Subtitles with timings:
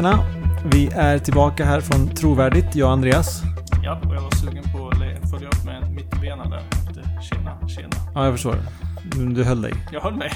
[0.00, 0.24] tjena!
[0.72, 3.42] Vi är tillbaka här från Trovärdigt, jag och Andreas.
[3.84, 6.62] Ja, och jag var sugen på att följa upp med en mittbena där
[7.22, 7.90] tjena, tjena.
[8.14, 8.56] Ja, jag förstår.
[9.34, 9.72] Du höll dig.
[9.92, 10.30] Jag höll mig.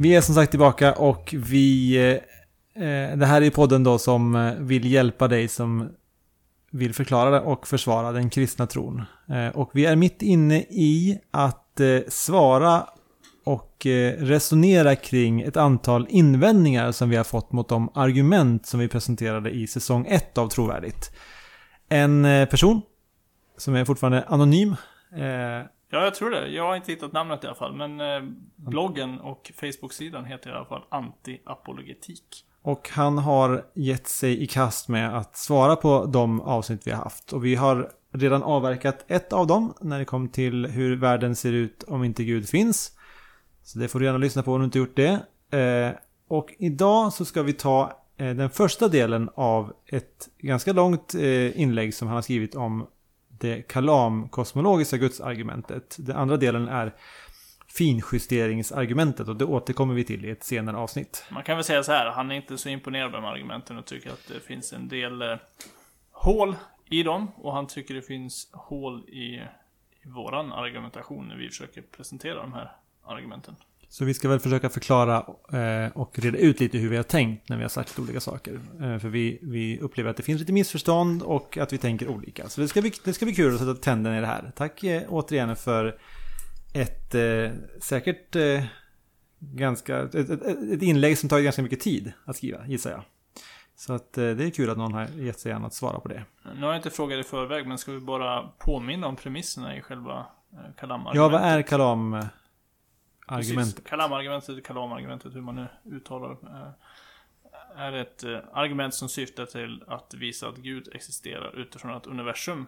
[0.00, 1.96] Vi är som sagt tillbaka och vi...
[2.74, 5.88] Eh, det här är podden då som eh, vill hjälpa dig som
[6.70, 9.02] vill förklara och försvara den kristna tron.
[9.28, 12.86] Eh, och vi är mitt inne i att eh, svara
[13.44, 18.80] och eh, resonera kring ett antal invändningar som vi har fått mot de argument som
[18.80, 21.12] vi presenterade i säsong 1 av Trovärdigt.
[21.88, 22.82] En eh, person
[23.56, 24.76] som är fortfarande anonym.
[25.16, 26.48] Eh, Ja, jag tror det.
[26.48, 27.76] Jag har inte hittat namnet i alla fall.
[27.76, 28.00] Men
[28.56, 32.44] bloggen och Facebook-sidan heter i alla fall Anti-apologetik.
[32.62, 37.02] Och han har gett sig i kast med att svara på de avsnitt vi har
[37.02, 37.32] haft.
[37.32, 41.52] Och vi har redan avverkat ett av dem när det kom till hur världen ser
[41.52, 42.92] ut om inte Gud finns.
[43.72, 45.22] Så det får du gärna lyssna på om du inte gjort det.
[45.58, 45.92] Eh,
[46.28, 51.60] och idag så ska vi ta eh, den första delen av ett ganska långt eh,
[51.60, 52.86] inlägg som han har skrivit om
[53.28, 55.96] det kalam-kosmologiska gudsargumentet.
[55.98, 56.94] Den andra delen är
[57.68, 61.24] finjusteringsargumentet och det återkommer vi till i ett senare avsnitt.
[61.30, 63.86] Man kan väl säga så här, han är inte så imponerad av de argumenten och
[63.86, 65.36] tycker att det finns en del eh,
[66.10, 67.28] hål i dem.
[67.36, 69.42] Och han tycker det finns hål i,
[70.04, 72.72] i våran argumentation när vi försöker presentera de här
[73.04, 73.54] argumenten.
[73.92, 75.16] Så vi ska väl försöka förklara
[75.52, 78.60] eh, och reda ut lite hur vi har tänkt när vi har sagt olika saker.
[78.80, 82.48] Eh, för vi, vi upplever att det finns lite missförstånd och att vi tänker olika.
[82.48, 84.52] Så det ska bli, det ska bli kul att sätta tänderna i det här.
[84.56, 85.98] Tack eh, återigen för
[86.74, 87.14] ett
[87.82, 88.36] säkert
[89.38, 93.02] ganska, ett, ett, inlägg som tagit ganska mycket tid att skriva, gissar jag.
[93.76, 96.24] Så att det är kul att någon har gett sig an att svara på det.
[96.54, 99.80] Nu har jag inte frågat i förväg, men ska vi bara påminna om premisserna i
[99.80, 101.16] själva eh, kalamargumentet?
[101.16, 102.24] Ja, vad är kalam?
[103.30, 103.84] Argumentet.
[103.84, 106.46] Kalamargumentet, kalamargumentet, hur man nu uttalar det.
[106.46, 112.06] eh, Är ett eh, argument som syftar till att visa att Gud existerar utifrån att
[112.06, 112.66] universum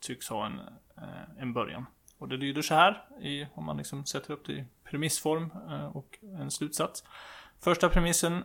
[0.00, 0.58] tycks ha en,
[0.96, 1.86] eh, en början.
[2.18, 5.50] Och det lyder så här, i, om man liksom sätter upp det i premissform
[5.92, 7.04] och en slutsats.
[7.60, 8.44] Första premissen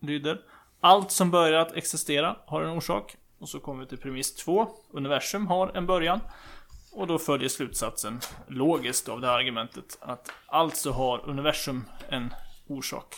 [0.00, 0.40] lyder
[0.80, 3.16] Allt som börjar att existera har en orsak.
[3.38, 4.68] Och så kommer vi till premiss två.
[4.90, 6.20] Universum har en början.
[6.92, 12.30] Och då följer slutsatsen logiskt av det här argumentet att alltså har universum en
[12.66, 13.14] orsak.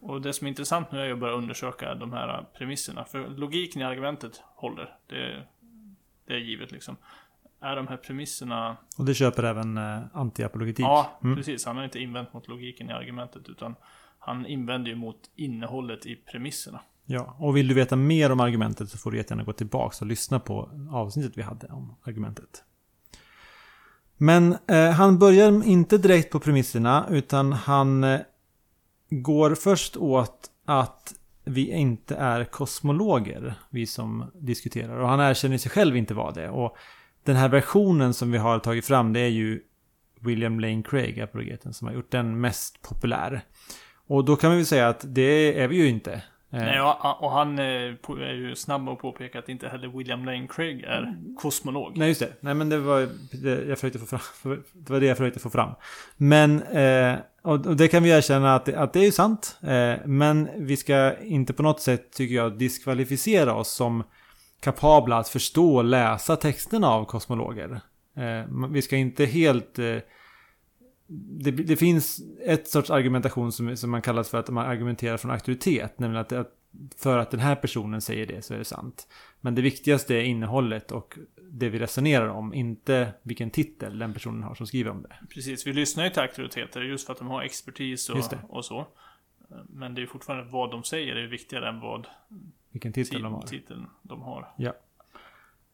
[0.00, 3.04] Och det som är intressant nu är att börja undersöka de här premisserna.
[3.04, 4.94] För logiken i argumentet håller.
[5.06, 5.46] Det,
[6.26, 6.96] det är givet liksom.
[7.60, 8.76] Är de här premisserna...
[8.98, 10.84] Och det köper även eh, antiapologetik.
[10.84, 11.36] Ja, Mm.
[11.36, 11.66] precis.
[11.66, 13.74] Han har inte invänt mot logiken i argumentet utan
[14.18, 16.80] han invänder ju mot innehållet i premisserna.
[17.04, 20.06] Ja, och vill du veta mer om argumentet så får du jättegärna gå tillbaka och
[20.06, 22.64] lyssna på avsnittet vi hade om argumentet.
[24.18, 28.20] Men eh, han börjar inte direkt på premisserna utan han eh,
[29.10, 31.14] går först åt att
[31.44, 34.96] vi inte är kosmologer, vi som diskuterar.
[34.96, 36.48] Och han erkänner sig själv inte vara det.
[36.50, 36.76] Och
[37.24, 39.60] den här versionen som vi har tagit fram det är ju
[40.20, 43.44] William Lane Craig, apologeten, som har gjort den mest populär.
[44.06, 46.22] Och då kan vi väl säga att det är vi ju inte.
[46.50, 46.80] Eh, Nej,
[47.20, 47.64] och, han eh,
[48.08, 51.92] är ju snabb att påpeka att inte heller William Lane Craig är kosmolog.
[51.96, 52.32] Nej, just det.
[52.40, 53.08] Nej, men det var
[53.42, 54.20] det jag försökte få fram.
[54.74, 55.70] Det var det jag försökte få fram.
[56.16, 59.58] Men, eh, och, det kan vi erkänna att, det- att det är ju sant.
[60.04, 64.04] Men vi ska inte på något sätt, tycker jag, diskvalificera oss som
[64.60, 67.80] kapabla att förstå och läsa texterna av kosmologer.
[68.70, 69.78] Vi ska inte helt...
[71.10, 75.30] Det, det finns ett sorts argumentation som, som man kallar för att man argumenterar från
[75.30, 75.98] auktoritet.
[75.98, 76.54] Nämligen att, att
[76.96, 79.08] för att den här personen säger det så är det sant.
[79.40, 81.18] Men det viktigaste är innehållet och
[81.50, 85.16] det vi resonerar om, inte vilken titel den personen har som skriver om det.
[85.34, 88.38] Precis, vi lyssnar ju till auktoriteter just för att de har expertis och, det.
[88.48, 88.86] och så.
[89.68, 92.06] Men det är fortfarande vad de säger är viktigare än vad
[92.70, 93.42] Vilken titel de har.
[93.42, 94.48] titeln de har.
[94.58, 94.72] Ja.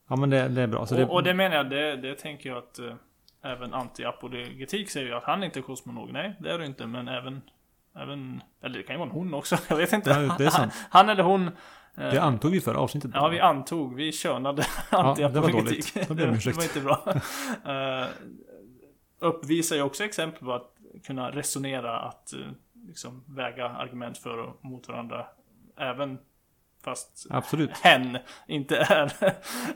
[0.09, 0.87] Ja men det, det är bra.
[0.87, 2.95] Så det, och, och det menar jag, det, det tänker jag att eh,
[3.44, 6.12] även anti-apologetik säger ju att han inte är kosmolog.
[6.12, 7.43] Nej, det är du inte, men även,
[7.96, 10.11] även, eller det kan ju vara en hon också, jag vet inte.
[10.11, 10.73] Ja, det är sant.
[10.91, 11.46] Han eller hon.
[11.49, 11.52] eh,
[11.94, 13.11] det antog vi förra avsnittet.
[13.14, 15.94] Ja, vi antog, vi könade det var anti-apologetik.
[15.94, 16.08] dåligt.
[16.08, 17.14] Då ber jag om det var inte bra.
[17.73, 18.08] Eh,
[19.19, 20.75] uppvisar ju också exempel på att
[21.06, 22.38] kunna resonera, att eh,
[22.87, 25.26] liksom väga argument för och mot varandra.
[25.76, 26.19] Även
[26.85, 27.70] fast Absolut.
[27.79, 28.19] hen
[28.49, 29.12] inte är,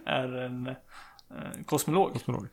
[0.04, 0.74] är en eh,
[1.66, 2.12] kosmolog.
[2.12, 2.48] Kosmolog.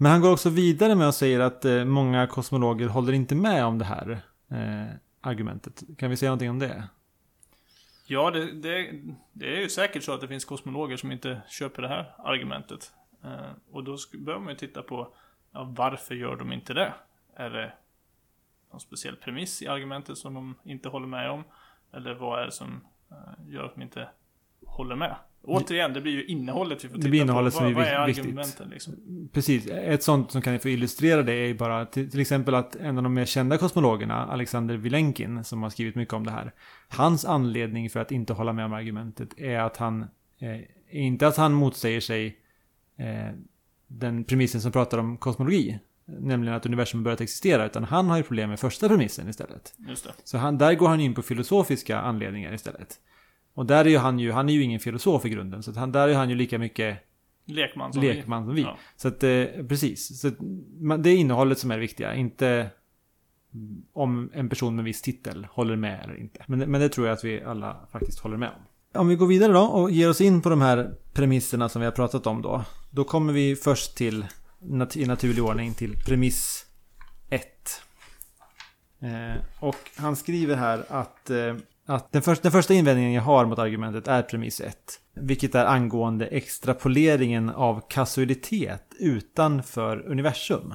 [0.00, 3.78] Men han går också vidare med att säga att många kosmologer håller inte med om
[3.78, 5.82] det här eh, argumentet.
[5.98, 6.88] Kan vi säga någonting om det?
[8.06, 8.92] Ja, det, det,
[9.32, 12.92] det är ju säkert så att det finns kosmologer som inte köper det här argumentet.
[13.24, 15.14] Eh, och då behöver man ju titta på
[15.52, 16.94] ja, varför gör de inte det?
[17.34, 17.72] Är det
[18.70, 21.44] någon speciell premiss i argumentet som de inte håller med om?
[21.92, 22.80] Eller vad är det som
[23.10, 24.08] eh, gör att de inte
[24.66, 25.16] håller med.
[25.42, 27.58] Återigen, det blir ju innehållet vi får Det titta blir innehållet på.
[27.58, 28.24] som vad är viktigt.
[28.24, 28.94] argumenten liksom?
[29.32, 32.76] Precis, ett sånt som kan få illustrera det är ju bara till, till exempel att
[32.76, 36.52] en av de mer kända kosmologerna, Alexander Vilenkin, som har skrivit mycket om det här.
[36.88, 40.02] Hans anledning för att inte hålla med om argumentet är att han,
[40.38, 42.36] eh, inte att han motsäger sig
[42.98, 43.34] eh,
[43.86, 48.22] den premissen som pratar om kosmologi, nämligen att universum börjat existera, utan han har ju
[48.22, 49.74] problem med första premissen istället.
[49.88, 50.10] Just det.
[50.24, 52.98] Så han, där går han in på filosofiska anledningar istället.
[53.58, 55.76] Och där är ju han ju, han är ju ingen filosof i grunden, så att
[55.76, 56.98] han, där är han ju lika mycket
[57.46, 58.62] Lekman som lekman som vi.
[58.62, 58.76] Ja.
[58.96, 60.20] Så att, eh, precis.
[60.20, 60.34] Så att,
[60.80, 62.70] man- det är innehållet som är det viktiga, inte
[63.92, 66.44] om en person med viss titel håller med eller inte.
[66.46, 69.00] Men, det- men det tror jag att vi alla faktiskt håller med om.
[69.00, 71.86] Om vi går vidare då och ger oss in på de här premisserna som vi
[71.86, 72.64] har pratat om då.
[72.90, 74.26] Då kommer vi först till,
[74.60, 76.66] nat- i naturlig ordning, till premiss
[77.30, 77.82] 1.
[79.00, 81.54] Eh, och han skriver här att, eh,
[81.88, 84.76] att den, första, den första invändningen jag har mot argumentet är premiss 1.
[85.14, 90.74] Vilket är angående extrapoleringen av kausalitet utanför universum.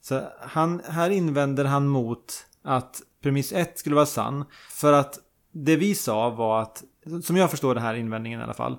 [0.00, 4.44] Så han, här invänder han mot att premiss 1 skulle vara sann.
[4.70, 5.18] För att
[5.52, 6.82] det vi sa var att,
[7.22, 8.76] som jag förstår den här invändningen i alla fall,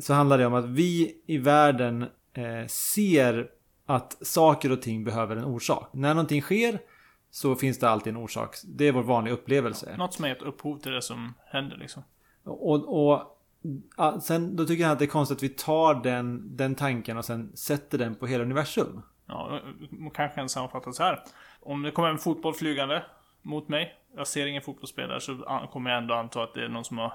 [0.00, 3.46] så handlar det om att vi i världen eh, ser
[3.86, 5.90] att saker och ting behöver en orsak.
[5.92, 6.78] När någonting sker
[7.36, 8.56] så finns det alltid en orsak.
[8.64, 9.96] Det är vår vanliga upplevelse.
[9.98, 12.02] Något som är ett upphov till det som händer liksom.
[12.44, 13.38] Och, och
[13.96, 17.16] ja, sen då tycker jag att det är konstigt att vi tar den, den tanken
[17.18, 19.02] och sen sätter den på hela universum.
[19.26, 19.60] Ja,
[20.14, 21.22] kanske en sammanfatta så här.
[21.60, 23.02] Om det kommer en fotboll flygande
[23.42, 23.94] mot mig.
[24.16, 25.36] Jag ser ingen fotbollsspelare så
[25.72, 27.12] kommer jag ändå anta att det är någon som har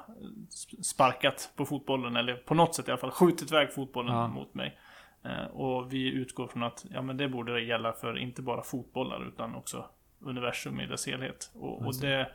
[0.49, 2.15] sp- sparkat på fotbollen.
[2.15, 4.27] Eller på något sätt i alla fall skjutit iväg fotbollen Ja.
[4.27, 4.79] mot mig.
[5.23, 9.27] Eh, och vi utgår från att ja, men det borde gälla för inte bara fotbollar
[9.27, 9.85] utan också
[10.21, 11.51] universum i dess helhet.
[11.53, 12.31] Och, och det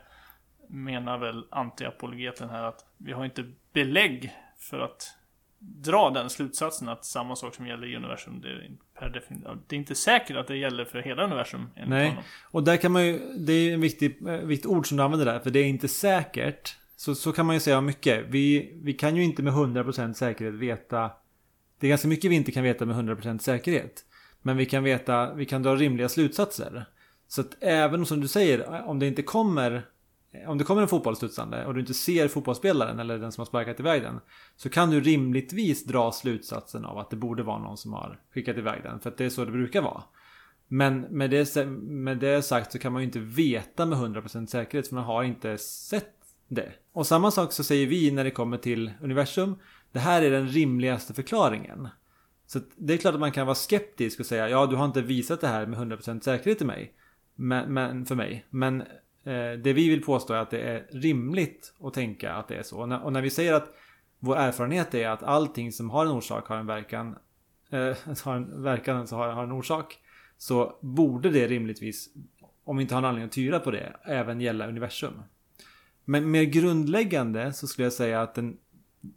[0.69, 5.17] menar väl antiapologeten här att vi har inte belägg för att
[5.59, 9.75] dra den slutsatsen att samma sak som gäller i universum, det är, per definition, det
[9.75, 11.69] är inte säkert att det gäller för hela universum.
[11.87, 12.09] Nej.
[12.09, 12.23] honom.
[12.51, 15.25] Och där kan man ju, det är en viktig, eh, viktigt ord som du använder
[15.25, 16.77] där, för det är inte säkert.
[16.95, 18.25] Så, så kan man ju säga om mycket.
[18.27, 21.11] Vi, vi kan ju inte med 100% säkerhet veta,
[21.79, 24.05] det är ganska mycket vi inte kan veta med 100% säkerhet.
[24.41, 26.85] Men vi kan veta, vi kan dra rimliga slutsatser.
[27.27, 29.85] Så att även som du säger, om det inte kommer
[30.47, 33.79] om det kommer en fotbollsstudsande och du inte ser fotbollsspelaren eller den som har sparkat
[33.79, 34.19] iväg den.
[34.55, 38.57] Så kan du rimligtvis dra slutsatsen av att det borde vara någon som har skickat
[38.57, 38.99] iväg den.
[38.99, 40.03] För att det är så det brukar vara.
[40.67, 44.87] Men med det, med det sagt så kan man ju inte veta med 100% säkerhet
[44.87, 46.13] för man har inte sett
[46.47, 46.71] det.
[46.91, 49.55] Och samma sak så säger vi när det kommer till universum.
[49.91, 51.87] Det här är den rimligaste förklaringen.
[52.45, 55.01] Så det är klart att man kan vara skeptisk och säga ja du har inte
[55.01, 56.93] visat det här med 100% säkerhet till mig.
[57.39, 58.45] Men, men för mig.
[58.49, 58.81] Men
[59.23, 62.63] eh, det vi vill påstå är att det är rimligt att tänka att det är
[62.63, 62.79] så.
[62.79, 63.73] Och när, och när vi säger att
[64.19, 67.15] vår erfarenhet är att allting som har en orsak har en verkan.
[67.69, 69.97] Eh, har en verkan så har, har en orsak.
[70.37, 72.09] Så borde det rimligtvis,
[72.63, 75.13] om vi inte har en anledning att tyra på det, även gälla universum.
[76.05, 78.57] Men mer grundläggande så skulle jag säga att den,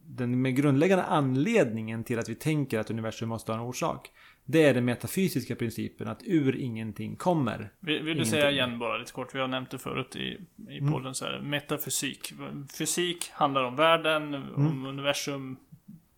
[0.06, 4.10] den mer grundläggande anledningen till att vi tänker att universum måste ha en orsak.
[4.50, 7.70] Det är den metafysiska principen att ur ingenting kommer.
[7.80, 9.34] Vill, vill du säga igen bara lite kort?
[9.34, 10.38] Vi har nämnt det förut i,
[10.68, 10.92] i Mm.
[10.92, 11.40] podden så här.
[11.40, 12.32] Metafysik.
[12.78, 14.66] Fysik handlar om världen, Mm.
[14.66, 15.56] om universum.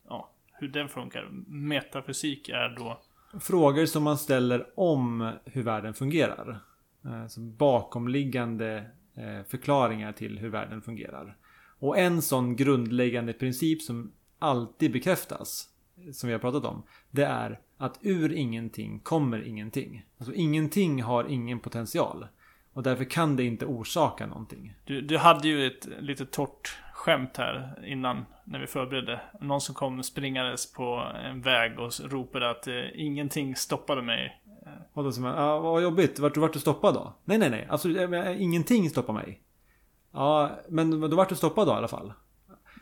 [0.08, 1.28] Ja, hur den funkar.
[1.46, 3.00] Metafysik är då
[3.40, 6.58] Frågor som man ställer om hur världen fungerar.
[7.04, 8.84] Eh, Så bakomliggande
[9.14, 11.36] eh, förklaringar till hur världen fungerar.
[11.78, 15.68] Och en sån grundläggande princip som alltid bekräftas,
[16.12, 20.04] som vi har pratat om, det är att ur ingenting kommer ingenting.
[20.18, 22.26] Alltså ingenting har ingen potential.
[22.72, 24.74] Och därför kan det inte orsaka någonting.
[24.84, 29.20] Du, du hade ju ett lite torrt skämt här innan när vi förberedde.
[29.40, 34.42] Någon som kom springandes på en väg och ropade att eh, ingenting stoppade mig.
[34.92, 37.14] Och då säger man, ah, vad jobbigt, vart, vart du stoppad då?
[37.24, 39.42] Nej, nej, nej, alltså eh, ingenting stoppar mig.
[40.12, 42.12] Ja, men då vart du stoppad då i alla fall.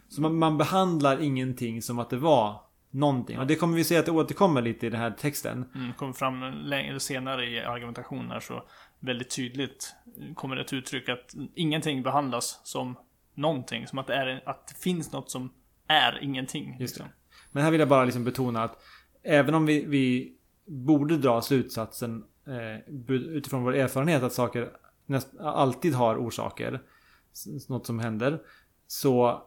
[0.09, 3.38] Så man, man behandlar ingenting som att det var någonting.
[3.38, 5.64] Och det kommer vi se att det återkommer lite i den här texten.
[5.75, 8.62] Mm, kom fram längre senare i argumentationen så
[9.00, 9.94] väldigt tydligt
[10.35, 12.97] kommer det ett uttryck att ingenting behandlas som
[13.35, 13.87] någonting.
[13.87, 15.52] Som att det, är, att det finns något som
[15.87, 16.76] är ingenting.
[16.78, 17.04] Det.
[17.52, 18.82] Men här vill jag bara liksom betona att
[19.23, 24.70] även om vi, vi borde dra slutsatsen eh, utifrån vår erfarenhet att saker
[25.06, 26.80] näst, alltid har orsaker,
[27.68, 28.40] något som händer,
[28.87, 29.42] så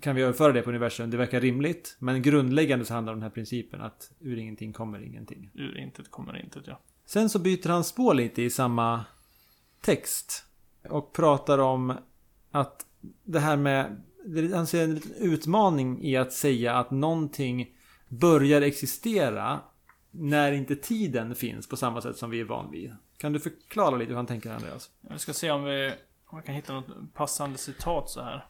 [0.00, 1.10] kan vi överföra det på universum.
[1.10, 5.50] Det verkar rimligt, men grundläggande så handlar den här principen att ur ingenting kommer ingenting.
[5.54, 6.80] Ur intet kommer intet, ja.
[7.06, 9.04] Sen så byter han spår lite i samma
[9.80, 10.44] text.
[10.88, 11.92] Och pratar om
[12.50, 12.86] att
[13.24, 17.68] det här med det- han ser en liten utmaning i att säga att någonting
[18.08, 19.60] börjar existera
[20.10, 22.96] när inte tiden finns på samma sätt som vi är van vid.
[23.18, 24.90] Kan du förklara lite hur han tänker Andreas?
[25.10, 25.92] Jag ska se om vi,
[26.26, 28.46] om vi kan hitta något passande citat så här.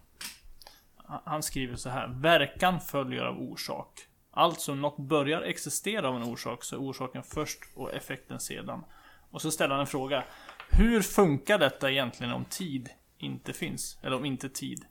[1.25, 2.09] Han- skriver så här.
[2.09, 4.01] Verkan följer av orsak.
[4.31, 8.85] Alltså något börjar existera av en orsak så är orsaken först och effekten sedan.
[9.31, 10.25] Och så ställer han en fråga.
[10.71, 13.99] Hur funkar detta egentligen om tid inte finns?
[14.03, 14.85] Eller om inte tid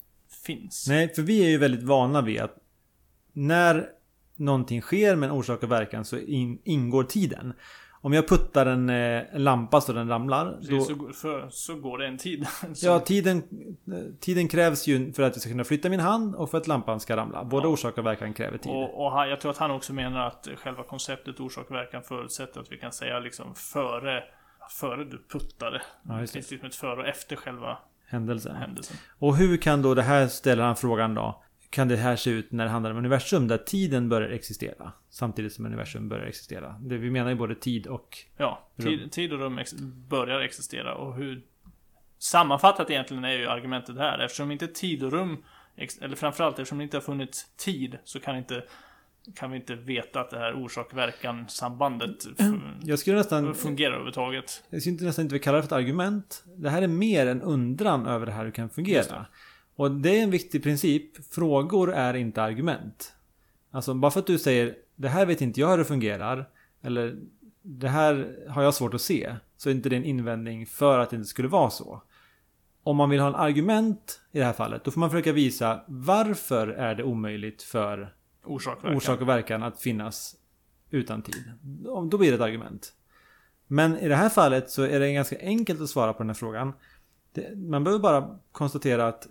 [0.46, 0.86] finns?
[0.88, 2.58] Nej, för vi är ju väldigt vana vid att
[3.34, 3.90] när
[4.36, 7.54] någonting sker med en orsak och verkan så in, ingår tiden.
[8.06, 10.58] Om jag puttar en, eh, en lampa så den ramlar.
[10.70, 12.48] Då, så, för, så går det en tid.
[12.84, 13.44] Ja, tiden,
[14.20, 17.00] tiden krävs ju för att jag ska kunna flytta min hand och för att lampan
[17.00, 17.44] ska ramla.
[17.44, 17.72] Både Ja.
[17.74, 18.72] orsak och verkan kräver tid.
[18.72, 22.04] Och, och han, jag tror att han också menar att själva konceptet orsak och verkan
[22.04, 24.24] förutsätter att vi kan säga liksom före,
[24.70, 25.82] före du puttade.
[26.04, 26.28] Ja, det.
[26.28, 28.56] finns liksom ett före och efter själva Händelsen.
[28.56, 28.98] händelsen.
[29.20, 31.44] Och hur kan då det här, ställer han frågan då.
[31.76, 34.92] Kan det här se ut när det handlar om universum där tiden börjar existera?
[35.10, 36.76] Samtidigt som universum börjar existera.
[36.80, 38.18] Det, vi menar ju både tid och...
[38.38, 38.88] Ja, Rum.
[38.88, 39.74] tid, tid och rum ex
[40.10, 41.42] börjar existera och hur
[42.18, 45.44] Sammanfattat egentligen är ju argumentet här eftersom inte tid och rum
[46.02, 48.64] eller framförallt eftersom det inte har funnits tid så kan inte
[49.36, 52.16] kan vi inte veta att det här orsak-verkan sambandet
[52.84, 53.56] Jag skulle nästan...
[53.56, 54.64] fungerar överhuvudtaget.
[54.70, 56.44] Jag skulle nästan inte vilja kalla det för ett argument.
[56.58, 59.04] Det här är mer en undran över det här hur det kan fungera.
[59.04, 59.26] det.
[59.76, 61.34] Och det är en viktig princip.
[61.34, 63.14] Frågor är inte argument.
[63.72, 66.50] Alltså bara för att du säger det här vet inte jag hur det fungerar.
[66.82, 67.18] Eller
[67.62, 69.36] det här har jag svårt att se.
[69.58, 72.02] Så är inte det en invändning för att det inte skulle vara så.
[72.84, 74.84] Om man vill ha en argument i det här fallet.
[74.84, 78.98] Då får man försöka visa varför är det omöjligt för Orsak-verkan.
[78.98, 80.36] orsak och verkan att finnas
[80.90, 81.52] utan tid.
[81.84, 82.94] Då blir det ett argument.
[83.68, 86.34] Men i det här fallet så är det ganska enkelt att svara på den här
[86.34, 86.74] frågan.
[87.56, 89.28] Man behöver bara konstatera att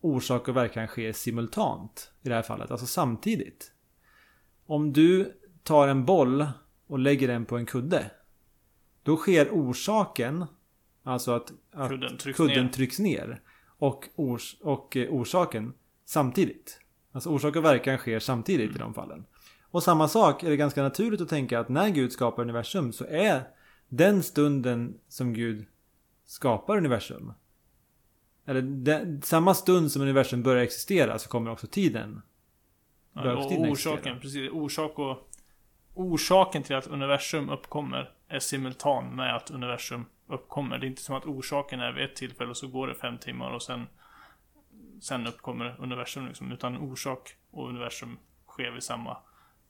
[0.00, 3.72] orsak och verkan sker simultant i det här fallet, alltså samtidigt.
[4.66, 6.46] Om du tar en boll
[6.86, 8.10] och lägger den på en kudde.
[9.02, 10.44] Då sker orsaken,
[11.02, 12.72] alltså att, att Kudden trycks kudden ner.
[12.72, 13.40] trycks ner.
[13.78, 15.74] Och, ors och eh, orsaken
[16.04, 16.80] samtidigt.
[17.12, 19.24] Alltså orsak och verkan sker samtidigt i de fallen.
[19.70, 23.04] Och samma sak är det ganska naturligt att tänka att när Gud skapar universum så
[23.04, 23.42] är
[23.88, 25.66] den stunden som Gud
[26.26, 27.32] skapar universum.
[28.48, 32.22] Eller den, samma stund som universum börjar existera så kommer också tiden.
[33.12, 34.14] Ja, och orsaken, existera.
[34.20, 34.50] precis.
[34.50, 35.30] Orsak och...
[35.94, 40.78] Orsaken till att universum uppkommer är simultan med att universum uppkommer.
[40.78, 43.18] Det är inte som att orsaken är vid ett tillfälle och så går det fem
[43.18, 43.86] timmar och sen
[45.00, 46.52] Sen uppkommer universum liksom.
[46.52, 49.16] Utan orsak och universum sker vid samma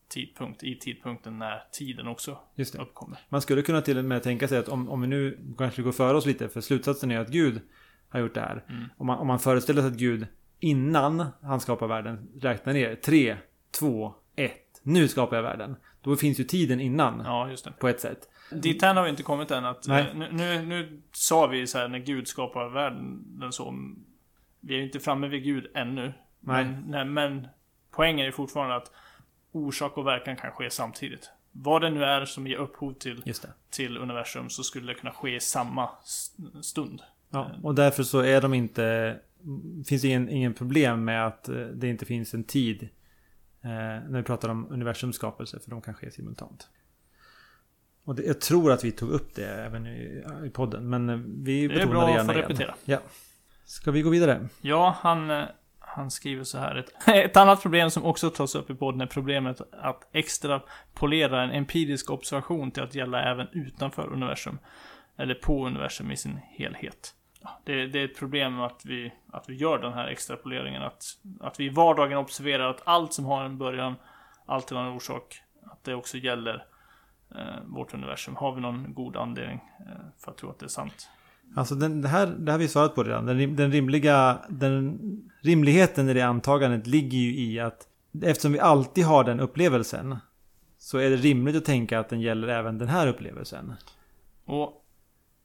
[0.08, 0.62] tidpunkt.
[0.62, 2.38] I tidpunkten när tiden också
[2.78, 3.18] uppkommer.
[3.28, 5.92] Man skulle kunna till och med tänka sig att om, om vi nu kanske går
[5.92, 7.60] före oss lite, för slutsatsen är att Gud
[8.08, 8.64] har gjort det här.
[8.68, 8.84] Mm.
[8.96, 10.26] Om, man, om man föreställer sig att Gud
[10.60, 13.36] innan han skapar världen räknar ner 3,
[13.78, 14.52] 2, 1.
[14.82, 15.76] Nu skapar jag världen.
[16.02, 17.72] Då finns ju tiden innan Ja, just det.
[17.78, 18.28] på ett sätt.
[18.50, 19.86] Dithän har vi inte kommit än att...
[19.88, 20.06] Nej.
[20.10, 23.74] eh, Nu, nu, nu sa vi så här när Gud skapar världen den så.
[24.60, 26.02] Vi är ju inte framme vid Gud ännu.
[26.40, 26.64] Nej.
[26.64, 27.48] Men, nej, men
[27.90, 28.92] poängen är fortfarande att
[29.52, 31.30] orsak och verkan kan ske samtidigt.
[31.52, 33.34] Vad det nu är som ger upphov till,
[33.70, 35.88] till universum så skulle det kunna ske i samma
[36.62, 37.02] stund.
[37.30, 39.16] Ja, och därför så är de inte...
[39.86, 42.82] Finns det ingen, ingen problem med att eh, det inte finns en tid
[43.62, 43.68] eh,
[44.08, 46.68] när vi pratar om universums skapelse, för de kan ske simultant.
[48.04, 51.16] Och det, jag tror att vi tog upp det även i, i podden, men eh,
[51.16, 52.48] vi Det är betonar bra det att gärna få igen.
[52.48, 52.74] repetera.
[52.84, 52.98] Ja.
[53.64, 54.48] Ska vi gå vidare?
[54.60, 55.44] Ja, han, eh,
[55.78, 56.76] han skriver så här.
[56.76, 61.50] Ett, ett annat problem som också tas upp i podden är problemet att extrapolera en
[61.50, 64.58] empirisk observation till att gälla även utanför universum.
[65.16, 67.14] Eller på universum i sin helhet.
[67.64, 70.82] Det, det är ett problem att vi, att vi gör den här extrapoleringen.
[70.82, 71.04] Att,
[71.40, 73.94] att vi i vardagen observerar att allt som har en början
[74.46, 75.42] alltid har en orsak.
[75.64, 76.64] Att det också gäller
[77.34, 78.36] eh, vårt universum.
[78.36, 81.08] Har vi någon god anledning eh, för att tro att det är sant?
[81.56, 83.26] Alltså den, det, här, det här har vi svarat på redan.
[83.26, 84.38] Den, den rimliga...
[84.48, 84.98] Den,
[85.40, 87.88] rimligheten i det antagandet ligger ju i att
[88.22, 90.16] eftersom vi alltid har den upplevelsen
[90.78, 93.74] så är det rimligt att tänka att den gäller även den här upplevelsen.
[94.44, 94.84] Och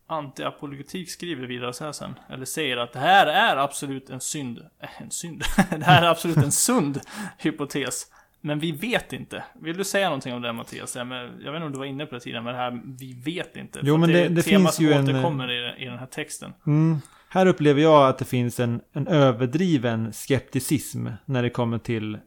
[0.08, 4.60] antiapologetik skriver vidare så här sen, eller säger att det här är absolut en synd,
[4.80, 7.00] äh, en synd, det här är absolut en sund
[7.38, 8.06] hypotes.
[8.46, 9.44] Men vi vet inte.
[9.62, 10.96] Vill du säga någonting om det Mattias?
[10.96, 13.56] Jag vet inte om du var inne på det tidigare, men det här, vi vet
[13.58, 13.80] inte.
[13.84, 16.54] Jo, men det- det tema finns ju en, eh, återkommer i, i den här texten.
[16.68, 16.98] Mm.
[17.30, 22.20] Här upplever jag att det finns en, en överdriven skepticism när det kommer till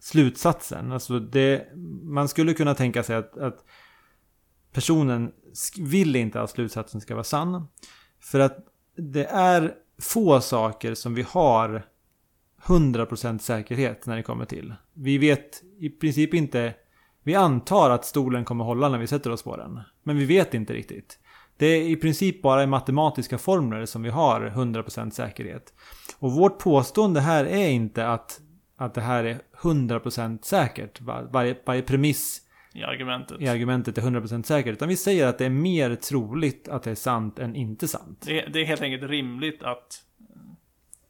[0.00, 0.92] slutsatsen.
[0.92, 1.66] Alltså det,
[2.02, 3.64] man skulle kunna tänka sig att, att
[4.72, 5.32] personen
[5.78, 7.66] vill inte att slutsatsen ska vara sann.
[8.20, 8.58] För att
[8.96, 11.86] det är få saker som vi har
[12.64, 14.74] 100% säkerhet när det kommer till.
[14.94, 16.74] Vi vet i princip inte...
[17.24, 19.80] Vi antar att stolen kommer hålla när vi sätter oss på den.
[20.02, 21.18] Men vi vet inte riktigt.
[21.56, 25.72] Det är i princip bara i matematiska formler som vi har 100% säkerhet.
[26.18, 28.40] Och vårt påstående här är inte att,
[28.76, 31.00] att det här är 100% säkert.
[31.00, 32.40] Varje, varje premiss
[32.74, 33.40] i argumentet.
[33.40, 34.72] i argumentet är 100% säkert.
[34.72, 38.22] Utan vi säger att det är mer troligt att det är sant än inte sant.
[38.26, 40.04] Det, det är helt enkelt rimligt att,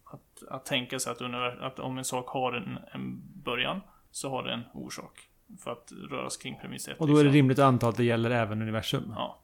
[0.04, 1.22] att, att tänka sig att,
[1.60, 5.28] att om en sak har en, en början så har det en orsak.
[5.64, 6.98] För att röra sig kring premiss 1.
[6.98, 9.12] Och då är det rimligt att anta att det gäller även universum.
[9.16, 9.42] Ja.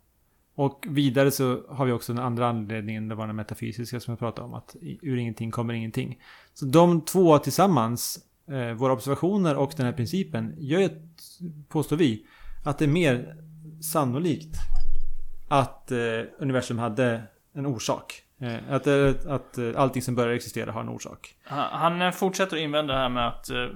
[0.54, 4.18] Och vidare så har vi också den andra anledningen, det var den metafysiska som jag
[4.18, 6.22] pratade om, att ur ingenting kommer ingenting.
[6.54, 10.90] Så de två tillsammans, eh, våra observationer och den här principen, gör, ju,
[11.68, 12.26] påstår vi,
[12.64, 13.36] att det är mer
[13.82, 14.56] sannolikt
[15.48, 15.98] att eh,
[16.38, 18.22] universum hade en orsak.
[18.40, 21.34] Eh, att, eh, att, att allting som börjar existera har en orsak.
[21.42, 23.66] Han, han fortsätter att invända det här med att eh,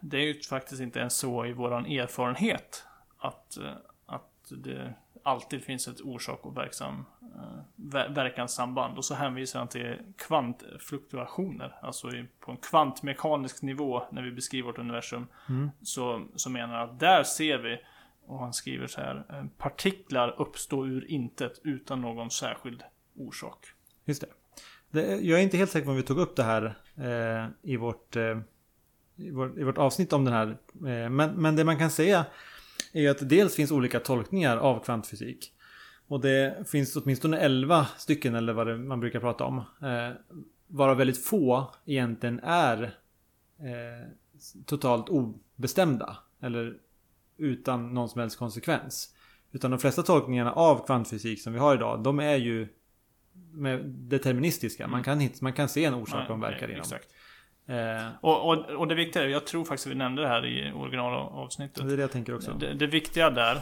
[0.00, 2.84] det är ju faktiskt inte ens så i våran erfarenhet
[3.18, 3.64] att, eh,
[4.06, 4.94] att det
[5.24, 7.04] alltid finns ett orsak och verksam,
[7.34, 8.98] eh, verkanssamband.
[8.98, 11.78] Och så hänvisar han till kvantfluktuationer.
[11.82, 15.26] Alltså på en kvantmekanisk nivå när vi beskriver vårt universum.
[15.48, 15.70] Mm.
[15.82, 17.78] Så, så menar han att där ser vi,
[18.26, 22.82] och han skriver så här, eh, partiklar uppstår ur intet utan någon särskild
[23.16, 23.66] orsak.
[24.04, 24.28] Just det.
[24.90, 27.76] det jag är inte helt säker på om vi tog upp det här eh, i,
[27.76, 28.38] vårt, eh,
[29.16, 30.48] i, vårt, i vårt avsnitt om den här.
[30.74, 32.24] Eh, men, men det man kan säga
[32.94, 35.52] är ju att dels finns olika tolkningar av kvantfysik.
[36.06, 39.58] Och det finns åtminstone 11 stycken eller vad det man brukar prata om.
[39.58, 40.10] Eh,
[40.66, 42.82] varav väldigt få egentligen är
[43.58, 44.08] eh,
[44.66, 46.16] totalt obestämda.
[46.40, 46.76] Eller
[47.36, 49.14] utan någon som helst konsekvens.
[49.52, 52.68] Utan de flesta tolkningarna av kvantfysik som vi har idag, de är ju
[53.84, 54.86] deterministiska.
[54.86, 55.04] Man, mm.
[55.04, 56.80] kan, man kan se en orsak de verkar inom.
[56.80, 57.08] Exakt.
[57.66, 61.86] Eh, och, och, och, det viktiga, jag tror faktiskt vi nämnde det här i originalavsnittet.
[61.86, 62.52] Det är det jag tänker också.
[62.52, 63.60] Det, det viktiga där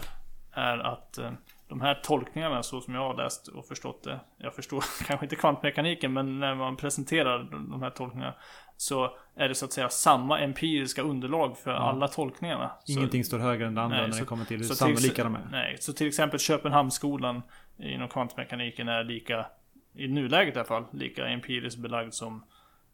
[0.52, 1.30] är att eh,
[1.68, 4.20] de här tolkningarna så som jag har läst och förstått det.
[4.38, 8.34] Jag förstår kanske inte kvantmekaniken men när man presenterar de här tolkningarna.
[8.76, 11.76] Så är det så att säga samma empiriska underlag för ja.
[11.76, 12.70] alla tolkningarna.
[12.86, 15.24] Ingenting så, står högre än det andra nej, när så, det kommer till hur sannolika
[15.24, 15.48] de är.
[15.50, 17.42] Nej, så till exempel Köpenhamnsskolan
[17.78, 19.46] inom kvantmekaniken är lika,
[19.94, 22.44] i nuläget i alla fall, lika empiriskt belagd som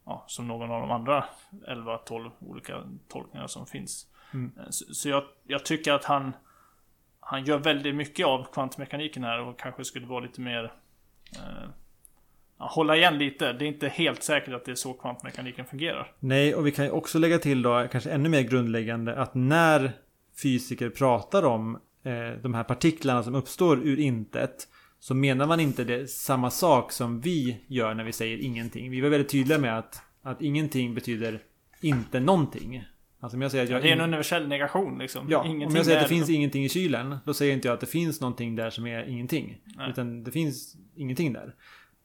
[0.09, 1.25] ja, som någon av de andra
[1.67, 4.07] 11-12 olika tolkningar som finns.
[4.33, 4.51] Mm.
[4.57, 6.33] Eh, så, så jag, jag, tycker att han
[7.19, 10.73] Han gör väldigt mycket av kvantmekaniken här och kanske skulle vara lite mer
[11.35, 11.69] eh,
[12.61, 13.53] Hålla igen lite.
[13.53, 16.11] Det är inte helt säkert att det är så kvantmekaniken fungerar.
[16.19, 19.91] Nej, och vi kan ju också lägga till då, kanske ännu mer grundläggande, att när
[20.43, 24.67] fysiker pratar om eh, de här partiklarna som uppstår ur intet
[24.99, 28.91] så menar man inte det samma sak som vi gör när vi säger ingenting.
[28.91, 31.41] Vi var väldigt tydliga med att, att ingenting betyder
[31.81, 32.83] inte någonting.
[33.19, 35.27] Alltså om jag säger att jag det är en universell negation liksom.
[35.29, 37.17] Ja, ingenting om jag säger att det finns ingenting i kylen.
[37.25, 39.57] Då säger inte jag att det finns någonting där som är ingenting.
[39.77, 39.89] Nej.
[39.89, 41.55] Utan det finns ingenting där.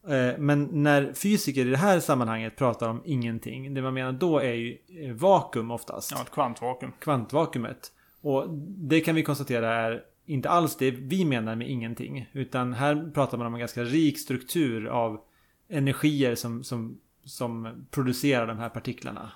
[0.08, 3.74] Eh, men när fysiker i det här sammanhanget pratar om ingenting.
[3.74, 6.10] Det man menar då är ju eh, vakuum oftast.
[6.10, 6.92] Ja, ett kvantvakuum.
[6.98, 7.92] Kvantvakuumet.
[8.20, 12.30] Och det kan vi konstatera är inte alls det vi menar med ingenting.
[12.32, 15.24] Utan här pratar man om en ganska rik struktur av
[15.68, 19.32] energier som, som, som producerar de här partiklarna.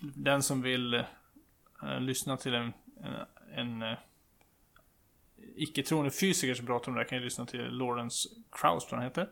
[0.00, 2.72] Den som vill uh, lyssna till en,
[3.56, 3.98] en, en uh,
[5.56, 9.08] icke-troende fysiker som pratar om det här kan ju lyssna till Lawrence Krauss, tror han
[9.08, 9.28] heter.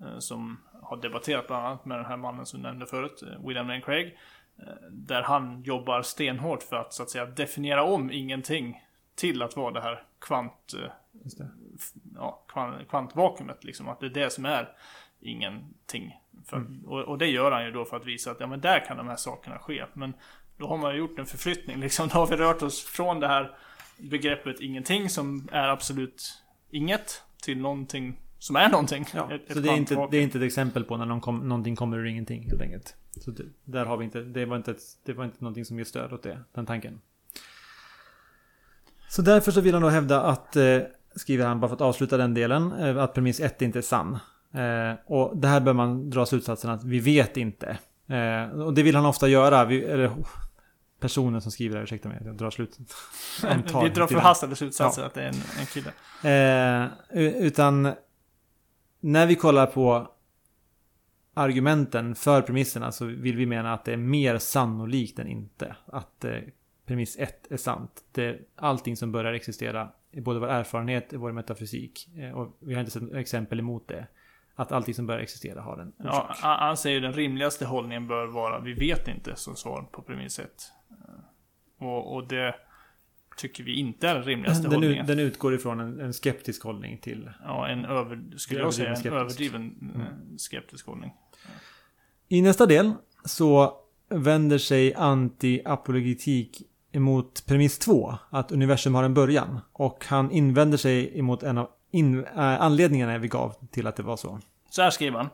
[0.00, 3.80] Uh, som har debatterat bland annat med den här mannen som nämnde förut, William Lane
[3.80, 4.18] Craig.
[4.90, 8.82] Där han jobbar stenhårt för att så att säga definiera om ingenting
[9.18, 10.74] till att vara det här kvant...
[10.74, 11.48] Eh, det.
[12.14, 13.88] Ja, kvant, kvantvakuumet liksom.
[13.88, 14.68] Att det är det som är
[15.20, 16.16] ingenting.
[16.46, 16.84] För, mm.
[16.86, 18.96] och, och, det gör han ju då för att visa att ja men där kan
[18.96, 19.84] de här sakerna ske.
[19.92, 20.14] Men
[20.56, 22.08] då har man ju gjort en förflyttning liksom.
[22.08, 23.56] Då har vi rört oss från det här
[23.98, 29.04] begreppet ingenting som är absolut inget till någonting som är någonting.
[29.14, 31.20] Ja, ett, så ett det, är inte, det är inte ett exempel på när någon
[31.20, 32.96] kom, någonting kommer ur ingenting helt enkelt.
[33.10, 35.78] Så det, där har vi inte, det var inte, ett, det var inte någonting som
[35.78, 37.00] ger stöd åt det, den tanken.
[39.08, 40.78] Så därför så vill han då hävda att, eh,
[41.16, 44.18] skriver han bara för att avsluta den delen, eh, att premiss 1 inte är sann.
[44.54, 47.78] Eh, och det här bör man dra slutsatsen att vi vet inte.
[48.64, 49.64] Och det vill han ofta göra.
[49.64, 50.10] Vi, eller,
[51.00, 52.78] personen som skriver det här, ursäkta mig, jag drar slut.
[53.82, 55.06] vi drar förhastade slutsatser ja.
[55.06, 55.92] att det är en, en kille.
[56.22, 57.92] Eh, utan
[59.00, 60.12] när vi kollar på
[61.34, 66.24] argumenten för premisserna så vill vi mena att det är mer sannolikt än inte att
[66.88, 68.04] premiss 1 är sant.
[68.12, 72.08] Det allting som börjar existera både vår erfarenhet och vår metafysik.
[72.16, 74.06] Eh, och vi har inte sett exempel emot det.
[74.54, 76.36] att allting som börjar existera har en Ja, orsak.
[76.40, 80.38] han han säger den rimligaste hållningen bör vara vi vet inte som svar på premiss
[80.38, 80.50] 1.
[81.78, 82.54] Och, och det
[83.36, 85.06] tycker vi inte är den rimligaste den, hållningen.
[85.06, 88.94] den utgår ifrån en, en skeptisk hållning till Ja, en över, skulle jag säga, en
[89.06, 89.90] Överdriven skeptisk.
[89.90, 91.12] överdriven eh, skeptisk hållning.
[92.28, 92.92] I nästa del
[93.24, 93.76] så
[94.08, 99.60] vänder sig anti-apologetik emot premiss 2, att universum har en början.
[99.72, 104.02] Och han invänder sig emot en av in, äh, anledningarna vi gav till att det
[104.02, 104.40] var så.
[104.70, 105.28] Så här skriver han.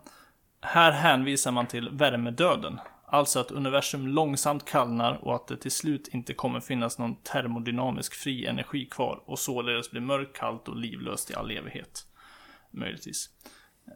[0.60, 2.80] Här hänvisar man till värmedöden.
[3.06, 8.14] Alltså att universum långsamt kallnar och att det till slut inte kommer finnas någon termodynamisk
[8.14, 12.06] fri energi kvar och således blir mörkt, kallt och livlöst i all evighet.
[12.70, 13.30] Möjligtvis.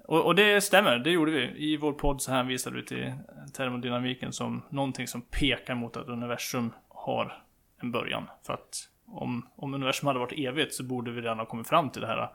[0.09, 1.73] Och, och det stämmer, det gjorde vi.
[1.73, 3.13] I vår podd så hänvisade vi till
[3.57, 7.43] termodynamiken som någonting som pekar mot att universum har
[7.83, 8.25] en början.
[8.47, 11.91] För att om, om universum hade varit evigt så borde vi redan ha kommit fram
[11.91, 12.31] till det här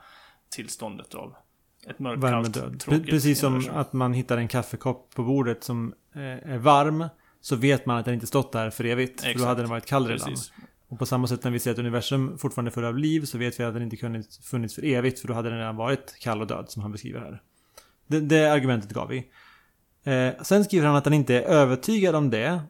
[0.49, 1.35] tillståndet av
[1.87, 3.77] ett mörkt, kallt, tråkigt Precis som universum.
[3.77, 7.05] att man hittar en kaffekopp på bordet som eh, är varm.
[7.41, 9.21] Så vet man att den inte stått där för evigt.
[9.21, 9.47] För då Exakt.
[9.47, 10.27] hade den varit kall redan.
[10.29, 10.53] Precis.
[10.87, 13.37] Och på samma sätt när vi ser att universum fortfarande är full av liv så
[13.37, 16.19] vet vi att den inte kunde funnits för evigt för då hade den redan varit
[16.19, 17.41] kall och död som han beskriver här.
[18.07, 19.31] Det, det argumentet gav vi.
[20.03, 22.61] Eh, sen skriver han att han inte är övertygad om det.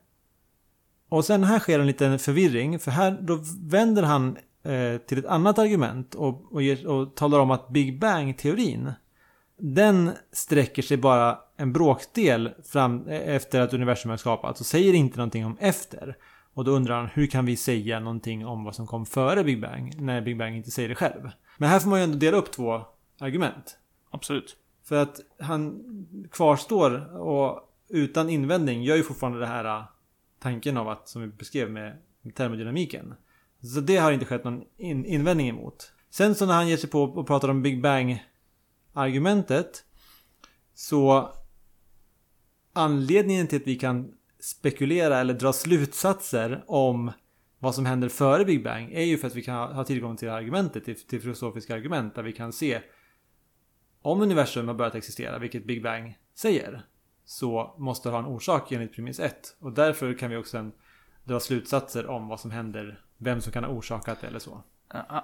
[1.13, 5.25] Och sen här sker en liten förvirring för här då vänder han eh, till ett
[5.25, 8.91] annat argument och, och, ger, och talar om att Big Bang-teorin
[9.59, 14.93] den sträcker sig bara en bråkdel fram eh, efter att universum har skapats och säger
[14.93, 16.17] inte någonting om efter.
[16.53, 19.61] Och då undrar han hur kan vi säga någonting om vad som kom före Big
[19.61, 21.29] Bang när Big Bang inte säger det själv.
[21.57, 22.81] Men här får man ju ändå dela upp två
[23.19, 23.77] argument.
[24.11, 24.55] Absolut.
[24.83, 25.83] För att han
[26.31, 29.85] kvarstår och utan invändning gör ju fortfarande det här
[30.43, 31.97] tanken av att, som vi beskrev med
[32.35, 33.13] termodynamiken.
[33.61, 35.91] Så det har inte skett någon in, invändning emot.
[36.09, 38.23] Sen så när han ger sig på och pratar om Big Bang
[38.93, 39.83] argumentet
[40.73, 41.33] så
[42.73, 47.11] anledningen till att vi kan spekulera eller dra slutsatser om
[47.59, 50.29] vad som händer före Big Bang är ju för att vi kan ha tillgång till
[50.29, 52.81] argumentet, till, till filosofiska argument där vi kan se
[54.01, 56.85] om universum har börjat existera, vilket Big Bang säger,
[57.25, 59.55] så måste det ha en orsak enligt premiss 1.
[59.59, 60.71] Och därför kan vi också sen
[61.23, 64.63] dra slutsatser om vad som händer, vem som kan ha orsakat det eller så.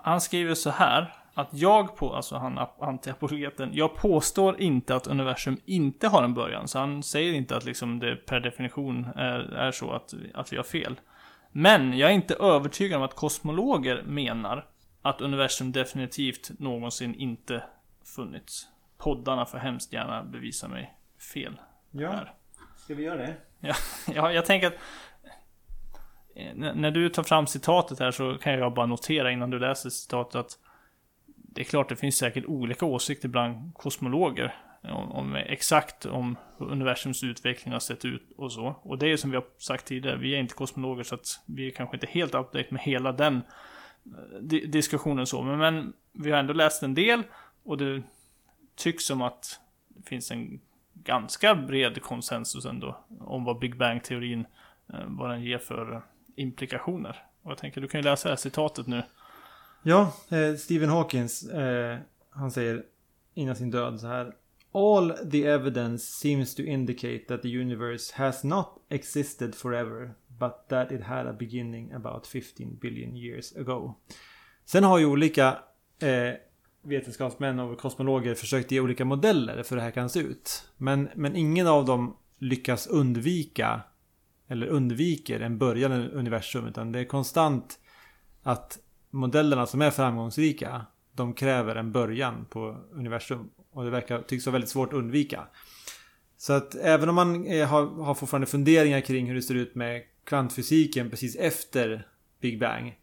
[0.03, 1.13] Han skriver så här.
[1.33, 6.67] Att jag på, alltså han antiapologeten, jag påstår inte att universum inte har en början.
[6.67, 10.57] Så han säger inte att liksom det per definition är, är så att, att vi
[10.57, 10.99] har fel.
[11.51, 14.65] Men jag är inte övertygad om att kosmologer menar
[15.01, 17.63] att universum definitivt någonsin inte
[18.15, 18.67] funnits.
[18.97, 20.93] Poddarna får hemskt gärna bevisa mig
[21.33, 21.59] fel
[21.93, 22.33] här.
[22.77, 23.35] ska vi göra det?
[23.59, 23.75] Ja,
[24.31, 24.73] jag tänker att
[26.35, 29.89] eh, när du tar fram citatet här så kan jag bara notera innan du läser
[29.89, 30.57] citatet att
[31.35, 37.23] det är klart det finns säkert olika åsikter bland kosmologer om, om exakt om universums
[37.23, 38.75] utveckling har sett ut och så.
[38.81, 41.67] Och det är som vi har sagt tidigare, vi är inte kosmologer så att vi
[41.67, 43.35] är kanske inte helt update med hela den
[44.05, 45.41] eh, di- diskussionen så.
[45.41, 47.23] Men, men vi har ändå läst en del
[47.63, 48.03] och det
[48.75, 50.59] tycks som att det finns en
[51.03, 54.45] ganska bred konsensus ändå om vad Big Bang-teorin,
[54.93, 56.01] eh, vad den ger för eh,
[56.35, 57.23] implikationer.
[57.41, 59.03] Och jag tänker, du kan ju läsa det här citatet nu.
[59.83, 61.97] Ja, eh, Stephen Hawkins, eh,
[62.29, 62.83] han säger
[63.33, 64.35] innan sin död så här.
[64.71, 70.91] All the evidence seems to indicate that the universe has not existed forever, but that
[70.91, 73.95] it had a beginning about 15 billion years ago.
[74.65, 75.59] Sen har ju olika
[76.01, 76.33] eh,
[76.81, 80.71] vetenskapsmän och kosmologer försökt ge olika modeller för hur det här kan se ut.
[80.77, 83.81] Men, men ingen av dem lyckas undvika
[84.47, 87.79] eller undviker en början i universum utan det är konstant
[88.43, 94.45] att modellerna som är framgångsrika de kräver en början på universum och det verkar tycks
[94.45, 95.47] vara väldigt svårt att undvika.
[96.37, 99.75] Så att även om man eh, har, har fortfarande funderingar kring hur det ser ut
[99.75, 102.07] med kvantfysiken precis efter
[102.41, 102.99] Big Bang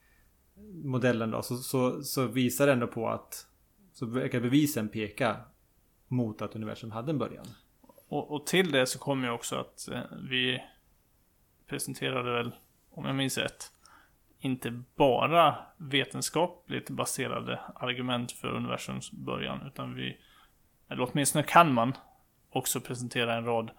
[0.85, 3.47] modellen då så, så, så visar det ändå på att
[3.97, 5.37] så verkar bevisen peka
[6.09, 7.47] mot att universum hade en början.
[8.09, 10.63] Och, och till det så kommer ju också att eh, vi
[11.67, 12.55] presenterade väl,
[12.91, 13.73] om jag minns rätt,
[14.39, 20.19] inte bara vetenskapligt baserade argument för universums början, utan vi,
[20.89, 21.93] eller åtminstone kan man
[22.51, 23.71] också presentera en rad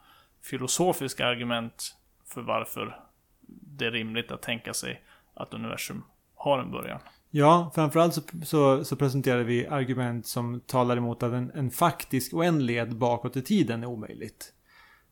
[0.41, 2.99] filosofiska argument för varför
[3.47, 5.01] det är rimligt att tänka sig
[5.33, 6.03] att universum
[6.35, 6.99] har en början.
[7.29, 12.33] Ja, framförallt så, så, så presenterade vi argument som talar emot att en, en faktisk
[12.33, 14.53] oändlighet bakåt i tiden är omöjligt.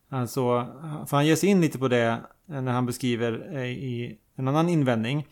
[0.08, 0.66] Alltså,
[1.08, 4.48] för han ger sig in lite på det eh, när han beskriver eh, i en
[4.48, 5.26] annan invändning.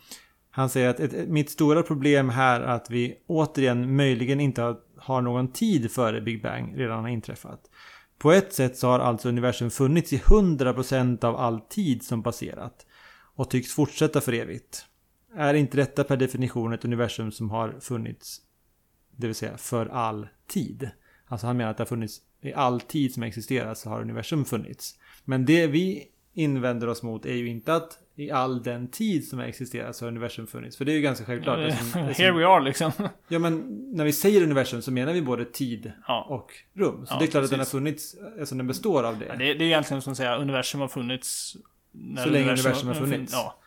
[0.51, 4.61] Han säger att ett, ett, mitt stora problem här är att vi återigen möjligen inte
[4.61, 7.59] har, har någon tid före Big Bang redan har inträffat.
[8.17, 12.85] På ett sätt så har alltså universum funnits i 100% av all tid som passerat
[13.35, 14.85] och tycks fortsätta för evigt.
[15.37, 18.41] Är inte detta per definition ett universum som har funnits,
[19.15, 20.89] det vill säga för all tid?
[21.27, 24.45] Alltså han menar att det har funnits i all tid som existerat så har universum
[24.45, 24.99] funnits.
[25.25, 29.39] Men det vi invänder oss mot är ju inte att i all den tid som
[29.39, 30.77] har existerat så har universum funnits.
[30.77, 31.59] För det är ju ganska självklart.
[31.59, 32.91] Ja, Det som, det Here som, we are liksom.
[33.27, 36.25] ja men när vi säger universum så menar vi både tid Ja.
[36.29, 37.05] och rum.
[37.05, 37.71] Så Ja, det är klart att den har precis.
[37.71, 39.25] funnits, alltså den består av det.
[39.25, 41.57] Det, det är egentligen som att säga universum har funnits
[41.91, 43.33] när Så länge universum har funnits.
[43.33, 43.59] Ja,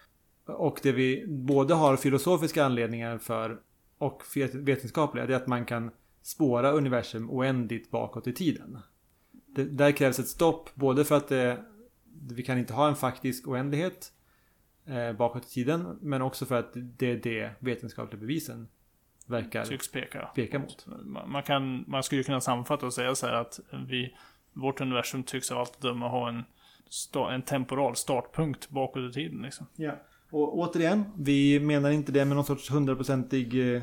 [0.49, 3.61] Och det vi både har filosofiska anledningar för
[3.99, 5.91] och vetenskapliga, det är att man kan
[6.23, 8.79] spåra universum oändligt bakåt i tiden.
[9.47, 11.65] Det, där krävs ett stopp, både för att det,
[12.31, 14.13] vi kan inte ha en faktisk oändlighet
[14.87, 18.69] eh, bakåt i tiden, men också för att det är det vetenskapliga bevisen
[19.27, 20.31] verkar tycks peka.
[20.35, 20.87] peka mot.
[21.27, 24.17] Man, kan, man skulle kunna sammanfatta och säga så här att vi,
[24.53, 26.45] vårt universum tycks av allt att döma ha en,
[27.33, 29.67] en temporal startpunkt bakåt i tiden liksom.
[29.77, 29.93] Ja.
[30.31, 33.83] Och återigen, vi menar inte det med någon sorts hundraprocentig eh,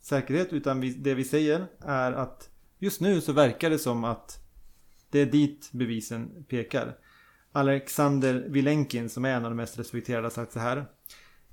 [0.00, 0.52] säkerhet.
[0.52, 4.38] Utan vi, det vi säger är att just nu så verkar det som att
[5.10, 6.96] det är dit bevisen pekar.
[7.52, 10.86] Alexander Vilenkin som är en av de mest respekterade har sagt så här.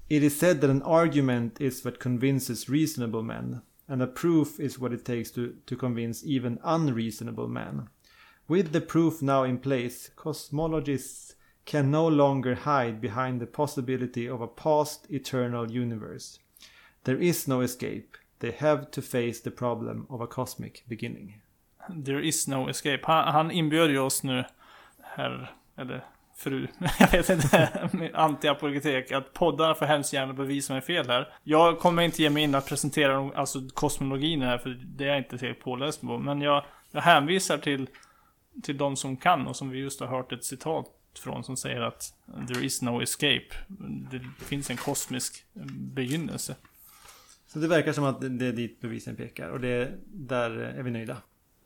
[0.07, 3.57] It is said that an argument is what convinces reasonable men.
[3.87, 7.89] And a proof is what it takes to, to convince even unreasonable men.
[8.47, 14.41] With the proof now in place, cosmologists can no longer hide behind the possibility of
[14.41, 16.39] a past eternal universe.
[17.03, 18.17] There is no escape.
[18.39, 21.41] They have to face the problem of a cosmic beginning.
[22.05, 23.01] There is no escape.
[23.03, 24.43] Han, han inbjöd ju oss nu,
[25.01, 26.03] herr, eller
[26.37, 26.67] fru,
[26.99, 31.33] jag vet inte, med antiapologetik, att poddarna får hemskt gärna bevisa mig fel här.
[31.43, 35.17] Jag kommer inte ge mig in att presentera alltså kosmologin här, för det är jag
[35.17, 36.17] inte helt påläst på.
[36.17, 37.89] Men jag, jag hänvisar till,
[38.63, 40.85] till de som kan och som vi just har hört ett citat
[41.19, 42.13] från som säger att
[42.47, 43.47] there is no escape.
[44.11, 45.45] Det finns en kosmisk
[45.93, 46.55] begynnelse.
[47.47, 50.91] Så det verkar som att det är dit bevisen pekar och det, där är vi
[50.91, 51.17] nöjda.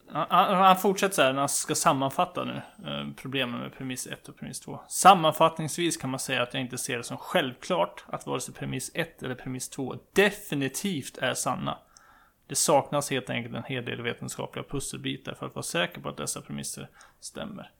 [0.07, 4.29] Han, han fortsätter så här när han ska sammanfatta nu eh, problemen med premiss 1
[4.29, 4.79] och premiss 2.
[4.87, 8.91] Sammanfattningsvis kan man säga att jag inte ser det som självklart att vare sig premiss
[8.93, 11.77] 1 eller premiss 2 definitivt är sanna.
[12.47, 16.17] Det saknas helt enkelt en hel del vetenskapliga pusselbitar för att vara säker på att
[16.17, 17.71] dessa premisser stämmer.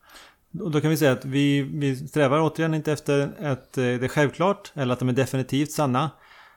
[0.59, 4.03] Och då kan vi säga att vi, vi strävar återigen inte efter att eh, det
[4.03, 6.11] är självklart eller att de är definitivt sanna.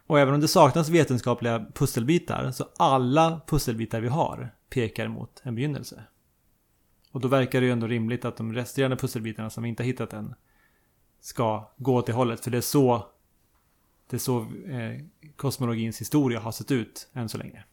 [0.07, 5.55] Och även om det saknas vetenskapliga pusselbitar så alla pusselbitar vi har pekar mot en
[5.55, 6.05] begynnelse.
[7.13, 9.87] Och då verkar det ju ändå rimligt att de resterande pusselbitarna som vi inte har
[9.87, 10.35] hittat än
[11.21, 12.41] ska gå åt det hållet.
[12.41, 13.07] För det är så
[14.11, 15.01] det är så eh,
[15.37, 17.65] kosmologins historia har sett ut än så länge.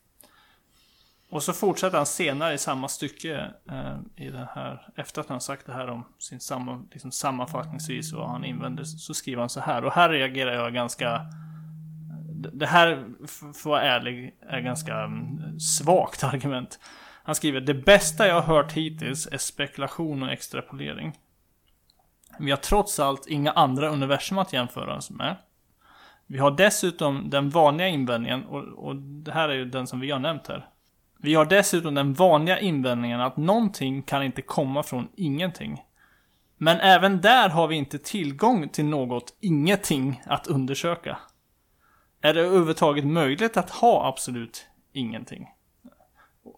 [1.36, 5.42] Och så fortsätter han senare i samma stycke eh, i den här, efter att han
[5.42, 9.60] sagt det här om sin samma, liksom sammanfattningsvis vad han invänder, så skriver han så
[9.60, 9.86] här.
[9.86, 11.22] Och här reagerar jag ganska...
[12.54, 16.80] Det här, för att vara ärlig, är ganska mm, svagt argument.
[17.24, 21.18] Han skriver Det bästa jag har hört hittills är spekulation och extrapolering.
[22.40, 25.36] Vi har trots allt inga andra universum att jämföra oss med.
[26.28, 30.12] Vi har dessutom den vanliga invändningen, och, och det här är ju den som vi
[30.12, 30.70] har nämnt här.
[31.18, 35.84] Vi har dessutom den vanliga invändningen att någonting kan inte komma från ingenting.
[36.58, 41.18] Men även där har vi inte tillgång till något ingenting att undersöka.
[42.22, 45.48] Är det överhuvudtaget möjligt att ha absolut ingenting?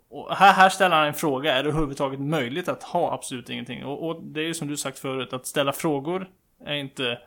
[0.10, 3.86] Och här, här ställer han en fråga, är det överhuvudtaget möjligt att ha absolut ingenting?
[3.86, 6.30] Och, och det är ju som du sagt förut, att ställa frågor
[6.66, 7.20] är inte,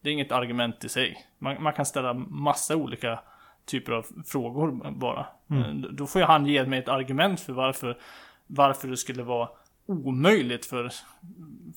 [0.00, 1.26] det är inget argument i sig.
[1.38, 3.20] Man, man kan ställa massa olika
[3.64, 5.26] typer av frågor bara.
[5.50, 7.98] Eh, Då får ju han ge mig ett argument för varför,
[8.46, 9.48] varför det skulle vara
[9.86, 10.92] omöjligt för,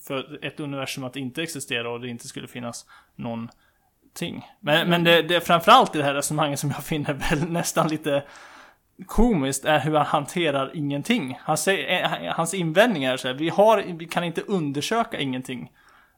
[0.07, 4.45] för ett universum att inte existera och det inte skulle finnas någonting.
[4.59, 7.87] Men, men det, det är framförallt i det här resonemanget som jag finner väl nästan
[7.87, 8.23] lite
[9.05, 11.37] komiskt är hur han hanterar ingenting.
[11.41, 15.71] Han säger, eh, hans invändningar är så här, vi, har, vi kan inte undersöka ingenting.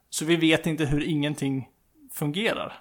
[0.10, 1.70] Så vi vet inte hur ingenting
[2.14, 2.74] fungerar.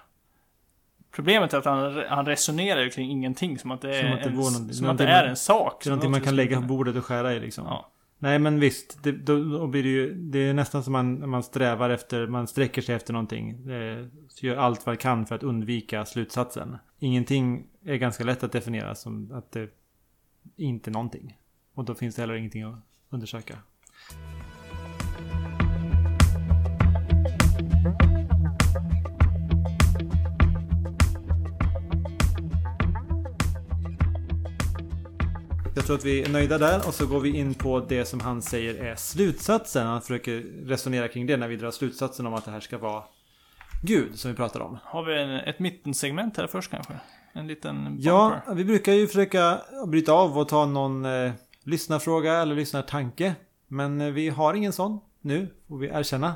[1.17, 4.23] Problemet är att han, han resonerar ju kring ingenting som att det är, Som att
[4.23, 5.85] det en, någonting- som att det är man- en sak.
[5.85, 7.65] Är någonting man kan lägga på bordet och skära i liksom.
[7.65, 7.91] Ja.
[8.19, 11.89] Nej men visst, det, då, blir det ju, det är nästan som man, man strävar
[11.89, 13.69] efter, man sträcker sig efter någonting.
[13.71, 14.05] Eh,
[14.41, 16.77] gör allt vad det kan för att undvika slutsatsen.
[16.99, 19.69] Ingenting är ganska lätt att definiera som att det
[20.55, 21.37] inte är någonting.
[21.73, 23.57] Och då finns det heller ingenting att undersöka.
[35.77, 38.19] Jag tror att vi är nöjda där och så går vi in på det som
[38.19, 39.87] han säger är slutsatsen.
[39.87, 43.03] Han försöker resonera kring det när vi drar slutsatsen om att det här ska vara
[43.83, 44.77] Gud som vi pratar om.
[44.83, 46.93] Har vi en, ett mittensegment här först kanske?
[47.33, 48.03] En liten bumper?
[48.05, 51.31] Ja, vi brukar ju försöka bryta av och ta någon eh,
[51.63, 53.35] lyssnarfråga eller lyssnartanke.
[53.67, 56.35] Men eh, vi har ingen sån nu, får vi erkänna.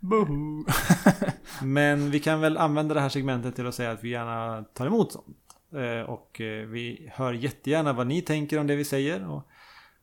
[0.00, 0.64] Boho.
[1.62, 4.86] Men vi kan väl använda det här segmentet till att säga att vi gärna tar
[4.86, 5.45] emot sånt.
[5.76, 9.30] Eh, och eh, vi hör jättegärna vad ni tänker om det vi säger.
[9.30, 9.42] Och,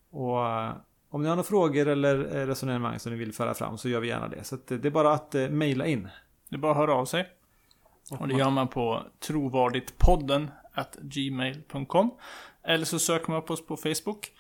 [0.09, 0.73] och eh,
[1.09, 4.07] om ni har några frågor eller resonemang som ni vill föra fram så gör vi
[4.07, 4.43] gärna det.
[4.43, 6.09] Så det är bara att mejla in.
[6.49, 7.29] Det är bara att höra av sig.
[8.19, 12.11] Och det gör man på trovarditpodden at gmail.com.
[12.63, 14.31] Eller så söker man upp oss på Facebook.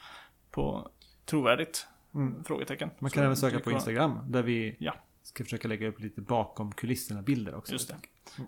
[0.51, 0.89] På
[1.25, 1.87] trovärdigt?
[2.15, 2.43] Mm.
[2.43, 2.89] Frågetecken.
[2.99, 4.93] Man Så kan även söka på Instagram där vi Ja.
[5.23, 7.73] Ska försöka lägga upp lite bakom kulisserna bilder också.
[7.73, 7.95] Just det.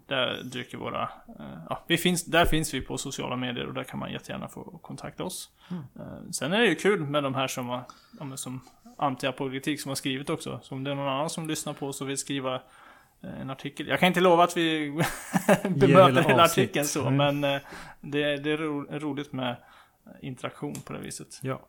[0.07, 1.01] Där dyker våra...
[1.39, 4.47] eh, ja, vi finns, där finns vi på sociala medier och där kan man jättegärna
[4.47, 5.49] få kontakta oss.
[5.71, 5.83] Mm.
[5.95, 8.61] Eh, sen är det ju kul med de här som har, som
[8.97, 10.59] antiapologetik som har skrivit också.
[10.63, 12.55] Så om det är någon annan som lyssnar på oss och vill skriva
[13.21, 13.87] eh, en artikel.
[13.87, 14.91] Jag kan inte lova att vi
[15.63, 17.31] bemöter hela hela artikeln så, Nej.
[17.31, 17.41] men
[18.01, 19.55] det, det är ro, roligt med
[20.21, 21.39] interaktion på det viset.
[21.41, 21.67] Ja.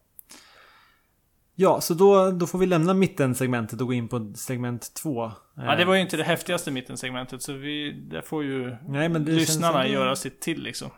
[1.59, 5.33] Ja, så då, då får vi lämna mittensegmentet och gå in på segment två.
[5.55, 9.25] Ja, det var ju inte det häftigaste mittensegmentet, så vi, där får ju Nej, men
[9.25, 10.91] lyssnarna göra sitt till liksom.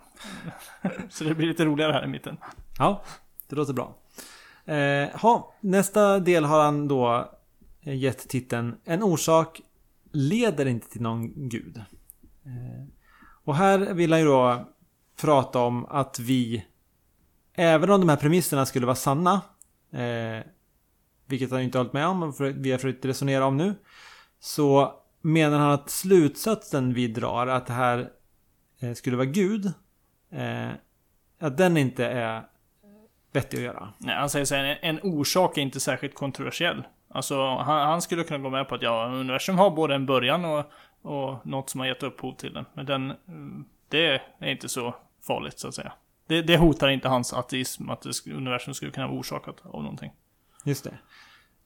[1.09, 2.37] så det blir lite roligare här i mitten.
[2.79, 3.03] Ja,
[3.49, 3.97] det låter bra.
[4.75, 7.31] Eh, ha, nästa del har han då
[7.83, 9.61] eh, gett titeln En orsak
[10.13, 11.77] leder inte till någon gud.
[12.45, 12.85] Eh,
[13.45, 14.69] och här vill han ju då
[15.21, 16.65] prata om att vi,
[17.55, 19.41] även om de här premisserna skulle vara sanna,
[19.93, 20.43] eh,
[21.27, 23.75] vilket han inte hållit med om, och för- vi har försökt resonera om nu,
[24.41, 28.11] så menar han att slutsatsen vi drar, att det här
[28.81, 29.67] eh, skulle vara Gud,
[30.33, 30.69] eh,
[31.41, 32.43] att den inte är
[33.33, 33.93] vettig att göra.
[33.99, 36.83] Nej, han säger så här, en, orsak är inte särskilt kontroversiell.
[37.11, 40.45] Alltså, han, han skulle kunna gå med på att ja, universum har både en början
[40.45, 40.65] och,
[41.03, 42.65] och något som har gett upphov till den.
[42.75, 43.17] Men den, eh,
[43.89, 44.95] det är inte så
[45.27, 45.93] farligt så att säga.
[46.29, 50.11] Det, det hotar inte hans ateism, att universum skulle kunna vara orsakat av någonting.
[50.65, 50.99] Just det.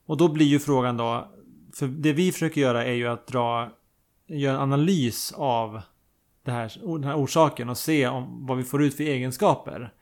[0.06, 1.28] Och då blir ju frågan då,
[1.74, 3.70] för det vi försöker göra är ju att dra,
[4.26, 5.80] göra en analys av
[6.46, 9.92] här, den här orsaken och se om, vad vi får ut för egenskaper.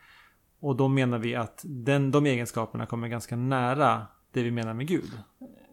[0.60, 4.88] Och då menar vi att den, de egenskaperna kommer ganska nära det vi menar med
[4.88, 5.10] Gud.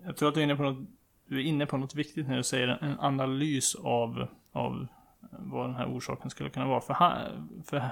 [0.06, 0.88] Jag tror att du är inne på något,
[1.28, 4.88] du är inne på något viktigt när du säger en, analys av, av
[5.32, 6.82] vad den här orsaken skulle kunna vara.
[6.82, 7.18] För, han,
[7.66, 7.92] för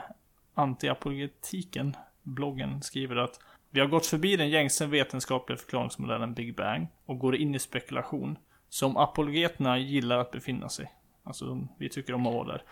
[0.56, 3.40] antiapologetiken, bloggen, skriver att
[3.70, 8.38] vi har gått förbi den gängse vetenskapliga förklaringsmodellen Big Bang och går in i spekulation
[8.70, 10.92] som apologeterna gillar att befinna sig.
[11.24, 12.64] Alltså, vi tycker om att vara där.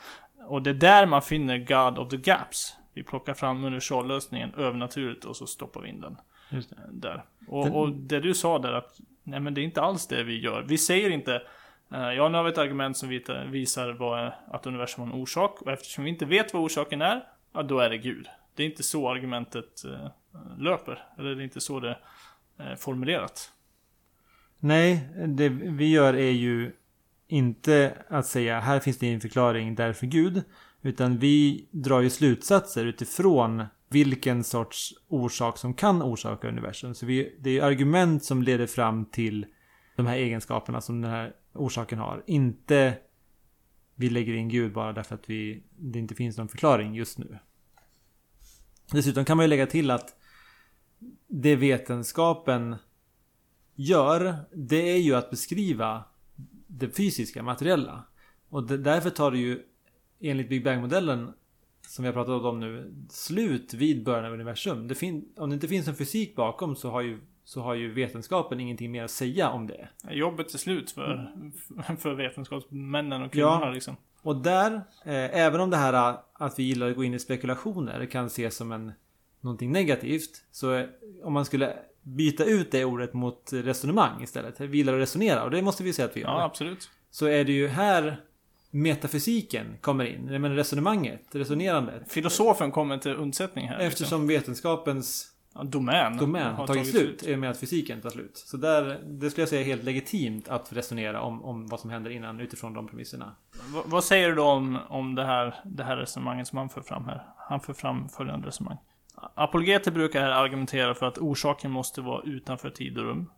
[0.47, 2.77] Och det är där man finner God of the Gaps.
[2.93, 6.17] Vi plockar fram universallösningen övernaturligt och så stoppar vi in den
[6.91, 7.23] där.
[7.47, 10.23] Och, Den- och det du sa där att, nej men det är inte alls det
[10.23, 10.61] vi gör.
[10.61, 11.41] Vi säger inte,
[11.93, 13.09] eh, ja nu har vi ett argument som
[13.51, 15.61] visar vad, att universum har en orsak.
[15.61, 18.27] Och eftersom vi inte vet vad orsaken är, ja då är det Gud.
[18.55, 20.07] Det är inte så argumentet eh,
[20.57, 21.05] löper.
[21.17, 21.97] Eller det är inte så det
[22.57, 23.51] är formulerat.
[24.59, 26.71] Nej, det vi gör är ju
[27.27, 30.43] inte att säga här finns det en förklaring därför Gud.
[30.81, 36.95] Utan vi drar ju slutsatser utifrån vilken sorts orsak som kan orsaka universum.
[36.95, 39.45] Så vi, det är argument som leder fram till
[39.95, 42.23] de här egenskaperna som den här orsaken har.
[42.27, 42.93] Inte
[43.95, 47.39] vi lägger in Gud bara därför att vi, det inte finns någon förklaring just nu.
[48.91, 50.15] Dessutom kan man ju lägga till att
[51.27, 52.75] det vetenskapen
[53.75, 56.03] gör, det är ju att beskriva
[56.67, 58.03] det fysiska, materiella.
[58.49, 59.63] Och därför tar det ju
[60.19, 61.33] enligt Big Bang-modellen
[61.87, 64.87] som vi har pratat om nu, slut vid början av universum.
[64.87, 65.03] Det
[65.37, 68.91] om det inte finns en fysik bakom så har, ju, så har ju vetenskapen ingenting
[68.91, 69.87] mer att säga om det.
[70.09, 71.31] Jobbet är slut för,
[71.99, 73.71] för vetenskapsmännen och kvinnorna Ja.
[73.71, 73.95] liksom.
[74.21, 74.71] Och där,
[75.05, 78.25] eh, även om det här eh, att vi gillar att gå in i spekulationer kan
[78.25, 78.91] ses som en,
[79.41, 80.43] någonting negativt.
[80.51, 80.85] Så eh,
[81.23, 84.59] om man skulle byta ut det ordet mot resonemang istället.
[84.59, 86.27] Vi gillar att resonera och det måste vi säga att vi gör.
[86.29, 86.89] Ja, absolut.
[87.11, 88.21] Så är det ju här
[88.71, 90.29] metafysiken kommer in.
[90.55, 92.11] Resonemanget, resonerandet.
[92.11, 93.77] Filosofen kommer till undsättning här.
[93.77, 93.87] liksom.
[93.87, 98.37] Eftersom vetenskapens ja, domän, domän har tagit slut i och med att fysiken tar slut.
[98.37, 101.89] Så där, det skulle jag säga är helt legitimt att resonera om, om vad som
[101.89, 103.35] händer innan utifrån de premisserna.
[103.67, 106.81] Va- vad säger du då om, om det, här, det här resonemanget som han för
[106.81, 107.23] fram här?
[107.37, 108.77] Han för fram följande resonemang.
[109.33, 113.29] Apologeter brukar här argumentera för att orsaken måste vara utanför tid och rum.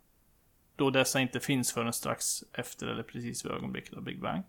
[0.75, 4.43] Då dessa inte finns förrän strax efter eller precis vid ögonblicket av Big Bang.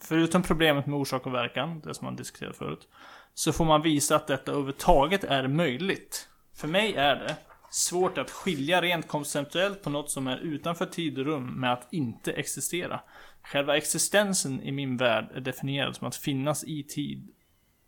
[0.00, 2.88] Förutom problemet med orsak och verkan, det som man diskuterade förut.
[3.34, 6.28] Så får man visa att detta överhuvudtaget är möjligt.
[6.54, 7.36] För mig är det
[7.70, 11.88] svårt att skilja rent konceptuellt på något som är utanför tid och rum med att
[11.90, 13.00] inte existera.
[13.42, 17.28] Själva existensen i min värld är definierad som att finnas i tid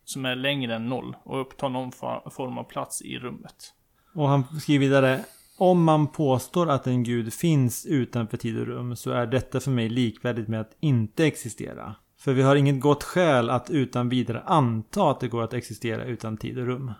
[0.03, 1.91] som är längre än noll och uppta någon
[2.31, 3.73] form av plats i rummet.
[4.13, 5.23] Och han skriver vidare
[5.57, 9.71] om man påstår att en gud finns utanför tid och rum så är detta för
[9.71, 11.95] mig likvärdigt med att inte existera.
[12.17, 16.05] För vi har inget gott skäl att utan vidare anta att det går att existera
[16.05, 16.93] utan tid och rum.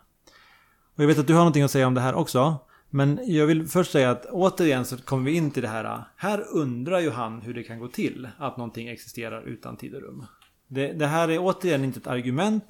[0.98, 2.56] Och jag vet att du har någonting att säga om det här också.
[2.90, 6.04] Men jag vill först säga att återigen så kommer vi in till det här.
[6.16, 10.02] Här undrar ju han hur det kan gå till att någonting existerar utan tid och
[10.02, 10.26] rum.
[10.68, 12.64] Det, det här är återigen inte ett argument.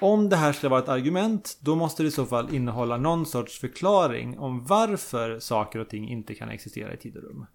[0.00, 3.26] Om det här ska vara ett argument, då måste det i så fall innehålla någon
[3.26, 7.46] sorts förklaring om varför saker och ting inte kan existera i tid och rum.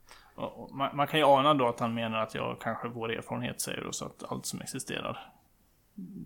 [0.73, 3.87] Man, man, kan ju ana då att han menar att jag kanske vår erfarenhet säger
[3.87, 5.32] oss att allt som existerar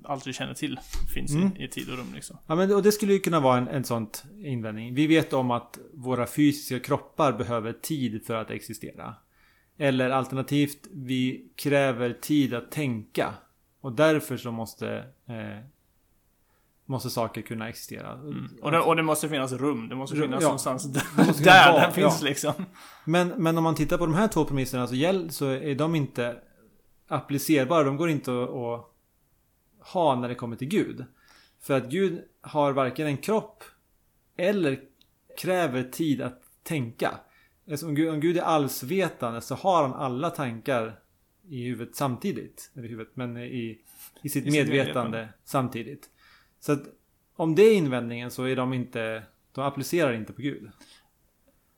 [0.04, 0.80] allt vi känner till
[1.14, 1.52] finns mm.
[1.58, 2.38] i, i, tid och rum liksom.
[2.48, 4.94] Ja men och det skulle ju kunna vara en, en sånt invändning.
[4.94, 9.16] Vi vet om att våra fysiska kroppar behöver tid för att existera.
[9.78, 13.34] Eller alternativt, vi kräver tid att tänka.
[13.82, 14.98] Och därför så måste
[15.28, 15.64] eh,
[16.90, 18.14] Måste saker kunna existera.
[18.14, 18.50] Mm.
[18.62, 19.90] Och, det, och, det, måste finnas rum.
[19.90, 22.28] Det måste finnas ja, någonstans där, där den finns ja.
[22.28, 22.54] liksom.
[23.06, 25.96] Men, men om man tittar på de här två premisserna så, gäll, så är de
[25.96, 26.36] inte
[27.08, 27.84] applicerbara.
[27.84, 28.97] De går inte att
[29.94, 31.06] ha när det kommer till Gud.
[31.62, 33.64] För att Gud har varken en kropp
[34.38, 34.80] eller
[35.38, 37.20] kräver tid att tänka.
[37.72, 41.00] Alltså om Gud, om Gud är allsvetande så har han alla tankar
[41.50, 42.72] i huvudet samtidigt.
[42.76, 43.82] Eller huvudet, men i,
[44.22, 46.10] i sitt I medvetande, medvetande samtidigt.
[46.60, 46.84] Så att
[47.36, 50.72] om det är invändningen så är de inte, de applicerar inte på Gud.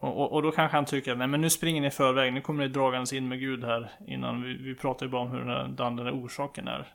[0.02, 2.42] Och, och, och, då kanske han tycker, nej men nu springer ni i förväg, nu
[2.42, 4.44] kommer ni dragandes in med Gud här innan.
[4.44, 6.88] Vi, vi pratar ju bara om hur den, här, den där orsaken är.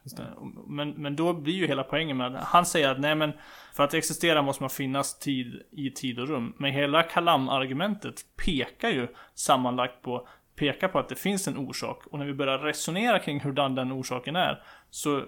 [0.67, 3.33] Men, men då blir ju hela poängen med han säger att nej men
[3.73, 6.55] för att existera måste man finnas tid i tid och rum.
[6.59, 12.07] Men hela Kalam-argumentet pekar ju sammanlagt på pekar på att det finns en orsak.
[12.07, 15.23] Och när vi börjar resonera kring hur den, den orsaken är så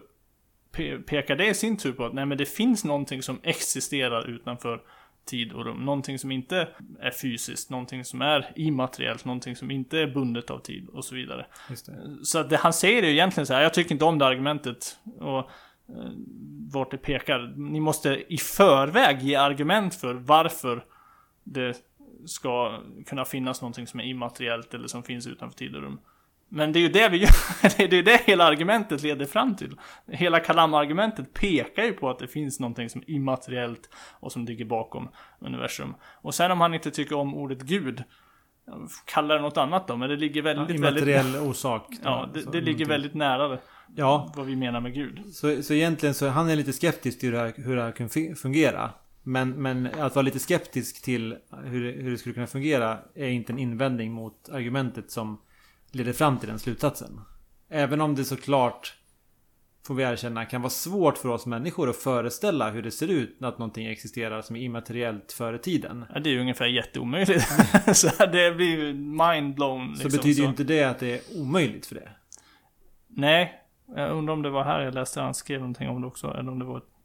[1.06, 4.82] pekar det i sin tur på att nej men det finns någonting som existerar utanför
[5.26, 5.84] tid och rum.
[5.84, 6.68] Någonting som inte
[7.00, 11.14] är fysiskt, någonting som är immateriellt, någonting som inte är bundet av tid och så
[11.14, 11.46] vidare.
[12.22, 14.98] Så det han säger är ju egentligen så här, jag tycker inte om det argumentet.
[15.18, 16.10] Och eh,
[16.72, 17.54] vart det pekar.
[17.56, 20.84] Ni måste i förväg ge argument för varför
[21.44, 21.76] det
[22.26, 26.00] ska kunna finnas någonting som är immateriellt eller som finns utanför tid och rum.
[26.48, 27.30] Men det är ju det vi gör.
[27.88, 29.76] Det är det hela argumentet leder fram till.
[30.06, 33.90] Hela Kalam-argumentet pekar ju på att det finns någonting som är immateriellt
[34.20, 35.08] och som ligger bakom
[35.40, 35.94] universum.
[36.22, 38.02] Och sen om han inte tycker om ordet Gud,
[39.04, 40.68] kalla det något annat då, men det ligger väldigt...
[40.68, 41.88] Ja, immateriell väldigt, orsak.
[42.04, 43.60] Ja, det, det ligger väldigt nära det.
[43.96, 44.32] Ja.
[44.36, 45.34] Vad vi menar med Gud.
[45.34, 47.92] Så, så egentligen så han är lite skeptisk till hur det här, hur det här
[47.92, 48.90] kan fungera.
[49.22, 53.52] Men, men att vara lite skeptisk till hur, hur det skulle kunna fungera är inte
[53.52, 55.40] en invändning mot argumentet som
[55.96, 57.20] leder fram till den slutsatsen.
[57.68, 58.94] Även om det såklart,
[59.86, 63.40] får vi erkänna, kan vara svårt för oss människor att föreställa hur det ser ut
[63.40, 66.04] när någonting existerar som är immateriellt före tiden.
[66.14, 67.46] Ja, det är ju ungefär jätteomöjligt.
[67.96, 69.90] så det blir ju mindblown.
[69.90, 72.08] Liksom, så betyder ju inte det att det är omöjligt för det.
[73.08, 73.52] Nej,
[73.96, 76.26] jag undrar om det var här jag läste han skrev någonting om det också.
[76.38, 76.95] Eller om det var ett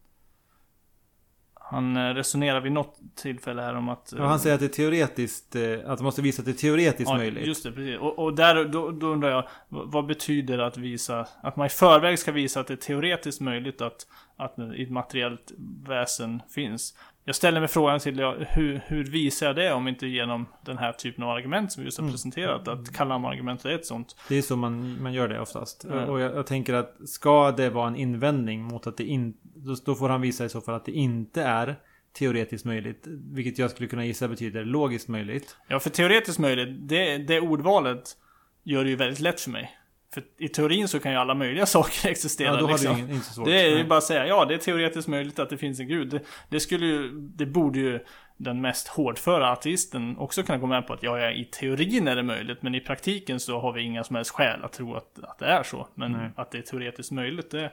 [1.72, 4.14] han eh, resonerar vid något tillfälle här om att...
[4.18, 6.54] Ja, han säger att det är teoretiskt, eh, att de måste visa att det är
[6.54, 7.48] teoretiskt ja, möjligt.
[7.48, 8.00] just det, precis.
[8.00, 12.20] Och, och där, då, då, undrar jag, vad betyder att visa, att man i förväg
[12.20, 14.08] ska visa att det är teoretiskt möjligt att,
[14.38, 15.52] att ett materiellt
[15.88, 16.98] väsen finns?
[17.26, 18.20] Jag ställer mig frågan till
[18.50, 21.88] hur, hur visar jag det om inte genom den här typen av argument som vi
[21.88, 22.14] just har mm.
[22.14, 22.68] presenterat?
[22.68, 24.16] Att Kalam-argumentet är ett sånt.
[24.30, 25.84] Det är så man, man gör det oftast.
[25.84, 26.10] Mm.
[26.10, 29.40] Och jag, jag, tänker att ska det vara en invändning mot att det inte...
[29.44, 31.76] Då, då får han visa i så fall att det inte är
[32.14, 33.04] teoretiskt möjligt.
[33.08, 35.58] Vilket jag skulle kunna gissa betyder logiskt möjligt.
[35.68, 38.18] Ja, för teoretiskt möjligt, det, det ordvalet
[38.64, 39.78] gör det ju väldigt lätt för mig.
[40.14, 42.60] För i teorin så kan ju alla möjliga saker existera.
[42.60, 42.98] Ja, liksom.
[42.98, 43.46] ingen, inte svårt.
[43.46, 45.88] Det är ju bara att säga, ja det är teoretiskt möjligt att det finns en
[45.88, 46.10] gud.
[46.10, 48.00] Det, det, skulle ju, det borde ju
[48.38, 52.16] den mest hårdföra ateisten också kunna gå med på att ja, ja, i teorin är
[52.16, 55.20] det möjligt, men i praktiken så har vi inga som helst skäl att tro att,
[55.24, 55.88] att det är så.
[55.96, 56.30] Men Nej.
[56.36, 57.72] att det är teoretiskt möjligt, det,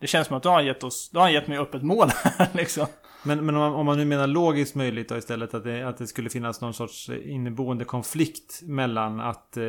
[0.00, 1.74] det känns som att då har han gett oss, då har han gett mig upp
[1.74, 2.86] ett mål här liksom.
[3.24, 5.98] Men, men om, man, om man nu menar logiskt möjligt då istället, att det, att
[5.98, 9.64] det skulle finnas någon sorts inneboende konflikt mellan att, eh,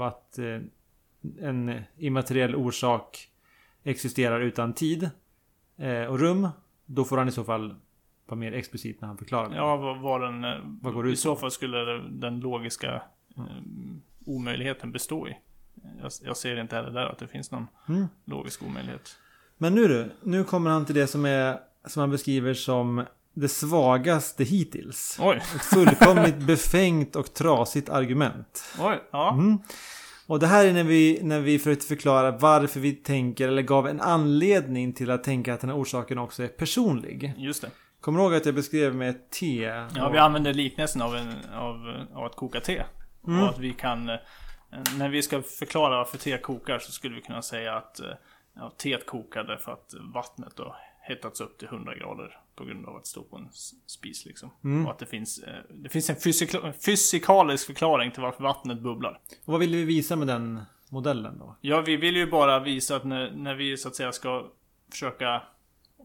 [0.00, 0.44] att eh,
[1.40, 3.28] en immateriell orsak
[3.82, 5.10] existerar utan tid
[5.76, 6.48] eh, och rum.
[6.86, 7.74] Då får han i så fall
[8.26, 9.56] vara mer explicit när han förklarar.
[9.56, 10.44] Ja, vad, vad den...
[10.44, 11.78] Eh, vad går det I så fall skulle
[12.10, 13.02] den logiska
[13.36, 14.02] mm.
[14.26, 15.36] omöjligheten bestå i.
[16.02, 18.06] jag, jag ser inte heller där att det finns någon Mm.
[18.24, 19.16] logisk omöjlighet.
[19.58, 23.04] Men nu du, nu kommer han till det som är som han beskriver som
[23.34, 25.18] det svagaste hittills.
[25.20, 28.64] Oj, Ett fullkomligt befängt och trasigt argument.
[28.80, 29.32] oj, ja.
[29.32, 29.58] Mm.
[30.30, 33.88] Och det här är när vi, när vi försökte förklara varför vi tänker, eller gav
[33.88, 37.34] en anledning till att tänka att den här orsaken också är personlig.
[37.36, 37.70] Just det.
[38.00, 39.62] Kommer du ihåg att jag beskrev med te?
[39.94, 42.82] Ja, vi använder liknelsen av, en, av, av att koka te.
[43.26, 43.42] Mm.
[43.42, 44.08] Och att vi kan...
[44.08, 44.16] eh,
[44.98, 48.06] När vi ska förklara varför te kokar så skulle vi kunna säga att eh,
[48.56, 50.76] ja, teet kokade för att vattnet då
[51.08, 53.48] hettats upp till 100 grader på grund av att stå på en
[53.86, 54.50] spis liksom.
[54.64, 54.86] Mm.
[54.86, 59.20] Och att det finns, eh, det finns en fysika- fysikalisk förklaring till varför vattnet bubblar.
[59.44, 61.56] Och vad ville vi visa med den modellen då?
[61.60, 64.46] Ja, vi vill ju bara visa att när, när vi så att säga ska
[64.90, 65.42] försöka,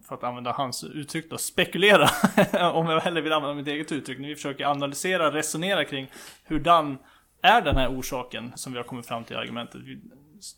[0.08, 2.10] för att använda hans uttryck då, spekulera.
[2.74, 4.20] om jag hellre vill använda mitt eget uttryck.
[4.20, 6.12] När vi försöker analysera, resonera kring
[6.44, 6.98] hurdan
[7.42, 9.82] är den här orsaken som vi har kommit fram till i argumentet.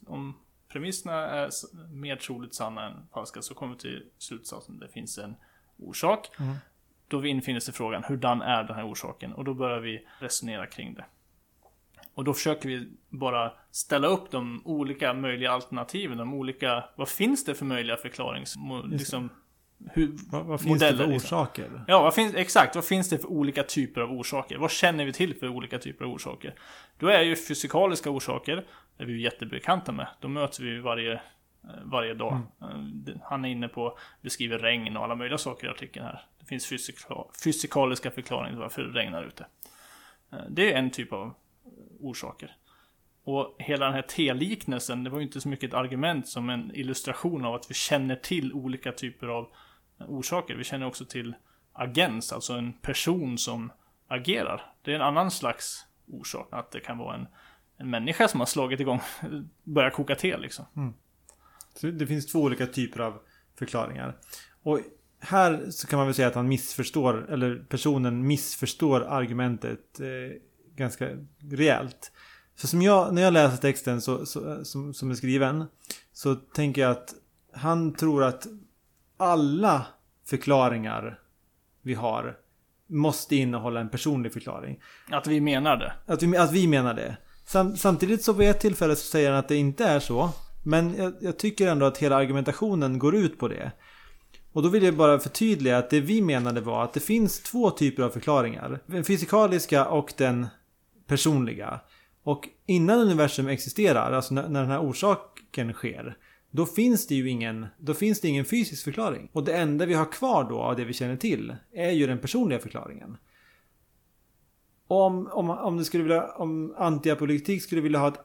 [0.08, 0.34] Om
[0.68, 1.50] premisserna är
[1.93, 5.36] mer troligt sanna än falska så kommer vi till slutsatsen att det finns en
[5.80, 6.30] orsak.
[6.40, 6.56] Mm.
[7.08, 9.34] Då infinner sig frågan, hurdan är den här orsaken?
[9.34, 11.06] Och då börjar vi resonera kring det.
[12.14, 17.46] Och då försöker vi bara ställa upp de olika möjliga alternativen, de olika, vad finns
[17.46, 18.56] det för möjliga förklarings...
[18.86, 19.30] Liksom,
[19.86, 21.38] hur, Vad, vad finns det Modeller, för liksom.
[21.38, 21.84] orsaker?
[21.88, 22.76] Ja, vad finns, exakt.
[22.76, 24.58] Vad finns det för olika typer av orsaker?
[24.58, 26.54] Vad känner vi till för olika typer av orsaker?
[27.00, 28.66] Då är ju fysikaliska orsaker,
[28.98, 30.08] det är vi jättebekanta med.
[30.20, 31.22] De möter vi varje,
[31.84, 32.41] varje dag.
[32.62, 36.26] Eh, det- Han är inne på, beskriver regn och alla möjliga saker i artikeln här.
[36.39, 39.45] Det finns fysika, fysikaliska förklaringar till varför det regnar ute.
[40.32, 41.34] Eh, Det är en typ av
[41.99, 42.55] orsaker.
[43.24, 46.72] Och hela den här T-liknelsen, det var ju inte så mycket ett argument som en
[46.76, 49.49] illustration av att vi känner till olika typer av
[50.08, 50.55] orsaker.
[50.55, 51.36] Vi känner också till
[51.74, 53.72] agens, alltså en person som
[54.08, 54.62] agerar.
[54.82, 56.47] Det är en annan slags orsak.
[56.51, 57.28] Att det kan vara en,
[57.78, 58.99] en människa som har slagit igång,
[59.64, 60.66] börjar koka te liksom.
[60.74, 60.80] Så
[61.82, 63.20] det finns två olika typer av
[63.60, 64.18] förklaringar.
[64.64, 64.80] Och
[65.20, 70.42] här så kan man väl säga att han missförstår, eller personen missförstår argumentet eh,
[70.76, 71.10] ganska
[71.52, 72.12] rejält.
[72.56, 75.66] Så som jag, när jag läser texten så, så, som, som är skriven
[76.14, 77.14] så tänker jag att
[77.54, 78.48] han tror att
[79.18, 79.86] alla
[80.26, 81.20] förklaringar
[81.82, 82.38] vi har
[82.88, 84.80] måste innehålla en personlig förklaring.
[85.10, 85.94] Att vi menar det.
[86.06, 87.18] Att vi, att vi menar det.
[87.46, 90.30] Sam, samtidigt så vid ett tillfälle så säger han att det inte är så.
[90.68, 93.72] Men jag, jag tycker ändå att hela argumentationen går ut på det.
[94.53, 97.72] Och då vill jag bara förtydliga att det vi menade var att det finns två
[97.72, 98.80] typer av förklaringar.
[98.86, 100.47] Den fysikaliska och den
[101.05, 101.80] personliga.
[102.24, 106.18] Och innan universum existerar, alltså när, när den här orsaken sker.
[106.51, 109.30] Då finns det ju ingen, då finns det ingen fysisk förklaring.
[109.34, 112.20] Och det enda vi har kvar då av det vi känner till är ju den
[112.20, 113.18] personliga förklaringen.
[114.88, 118.20] Om, om, om, det skulle vilja, om antiapolitik skulle vilja ha ett,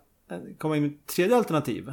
[0.58, 1.92] komma in med ett tredje alternativ.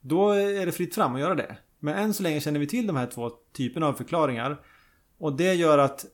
[0.00, 1.56] Då är det fritt fram att göra det.
[1.78, 4.60] Men än så länge känner vi till de här två typerna av förklaringar.
[5.18, 6.06] Och det gör att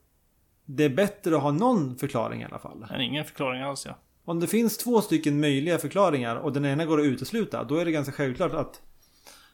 [0.64, 2.87] det är bättre att ha någon förklaring i alla fall.
[2.91, 3.99] Men ingen förklaring alls ja.
[4.24, 7.64] Om det finns två stycken möjliga förklaringar och den ena går att utesluta.
[7.64, 8.82] Då är det ganska självklart att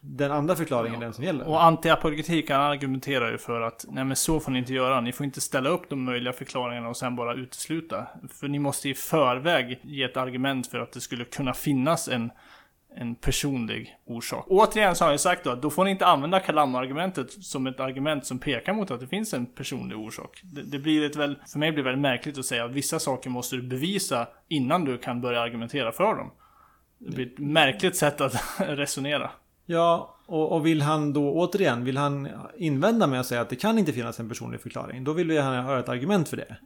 [0.00, 1.48] den andra förklaringen är den som gäller.
[1.48, 5.00] Och antiapologetik han argumenterar ju för att nej men så får ni inte göra.
[5.00, 8.06] Ni får inte ställa upp de möjliga förklaringarna och sen bara utesluta.
[8.40, 12.30] För ni måste i förväg ge ett argument för att det skulle kunna finnas en,
[12.96, 14.44] en personlig orsak.
[14.48, 17.80] Återigen så har jag sagt då att då får ni inte använda Kalam-argumentet som ett
[17.80, 20.40] argument som pekar mot att det finns en personlig orsak.
[20.42, 22.98] Det, det blir ett väl, för mig blir det väldigt märkligt att säga att vissa
[22.98, 26.30] saker måste du bevisa innan du kan börja argumentera för dem.
[26.98, 29.30] Det blir ett märkligt sätt att resonera.
[29.66, 33.56] Ja, och, och vill han då återigen, vill han invända med att säga att det
[33.56, 35.04] kan inte finnas en personlig förklaring.
[35.04, 36.56] Då vill ju han höra ett argument för det.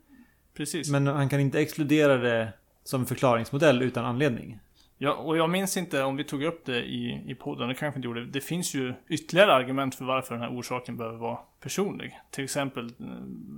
[0.57, 0.91] Precis.
[0.91, 2.53] Men han kan inte exkludera det
[2.85, 4.59] som förklaringsmodell utan anledning.
[4.99, 7.99] Ja, och jag minns inte om vi tog upp det i, i podden, det kanske
[7.99, 8.25] inte gjorde.
[8.25, 12.21] Det finns ju ytterligare argument för varför den här orsaken behöver vara personlig.
[12.31, 13.07] Till exempel eh,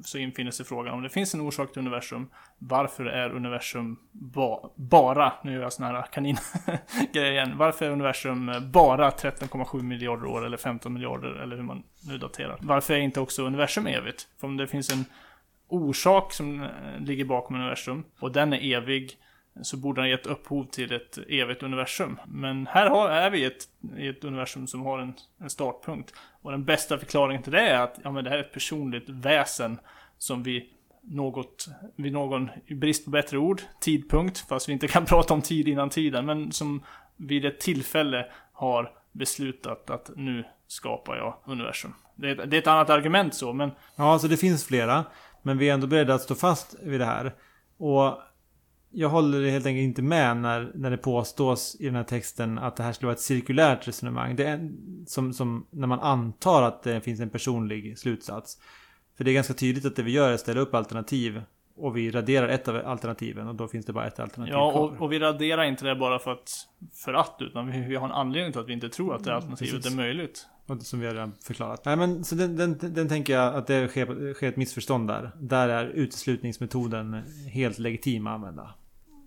[0.04, 2.28] så infinner sig frågan om det finns en orsak till universum,
[2.58, 8.48] varför är universum ba, bara, nu gör jag sån här kaningrejer igen, varför är universum
[8.48, 12.58] eh, bara 13,7 miljarder år eller 15 miljarder eller hur man nu daterar?
[12.60, 14.28] Varför är inte också universum evigt?
[14.40, 15.04] För om det finns en
[15.68, 16.68] orsak som eh,
[17.00, 19.18] ligger bakom universum och den är evig
[19.62, 22.20] så borde han gett upphov till ett evigt universum.
[22.26, 26.14] Men här har, är vi i ett, i ett universum som har en, en startpunkt.
[26.42, 29.08] Och den bästa förklaringen till det är att ja, men det här är ett personligt
[29.08, 29.78] väsen
[30.18, 35.04] som vi något, vid någon, i brist på bättre ord, tidpunkt, fast vi inte kan
[35.06, 36.82] prata om tid innan tiden, men som
[37.16, 41.94] vid ett tillfälle har beslutat att nu skapar jag universum.
[42.16, 45.04] Det är, ett, det är ett annat argument så, men Ja, så det finns flera.
[45.42, 47.34] Men vi är ändå beredda att stå fast vid det här.
[47.78, 48.18] Och
[48.90, 52.76] jag håller helt enkelt inte med när, när det påstås i den här texten att
[52.76, 54.36] det här skulle vara ett cirkulärt resonemang.
[54.36, 54.70] Det är
[55.06, 58.58] som, som när man antar att det finns en personlig slutsats.
[59.16, 61.42] För det är ganska tydligt att det vi gör är att ställa upp alternativ
[61.76, 64.80] och vi raderar ett av alternativen och då finns det bara ett alternativ Ja, kvar.
[64.80, 66.50] och, och vi raderar inte det bara för att,
[66.94, 69.34] för att utan vi, vi har en anledning till att vi inte tror att det
[69.34, 69.92] alternativet precis.
[69.92, 70.46] är möjligt.
[70.66, 71.84] Och som vi har redan förklarat.
[71.84, 75.30] Nej men så den, den, den tänker jag att det sker, sker ett missförstånd där.
[75.40, 77.22] Där är uteslutningsmetoden
[77.52, 78.74] helt legitim att använda.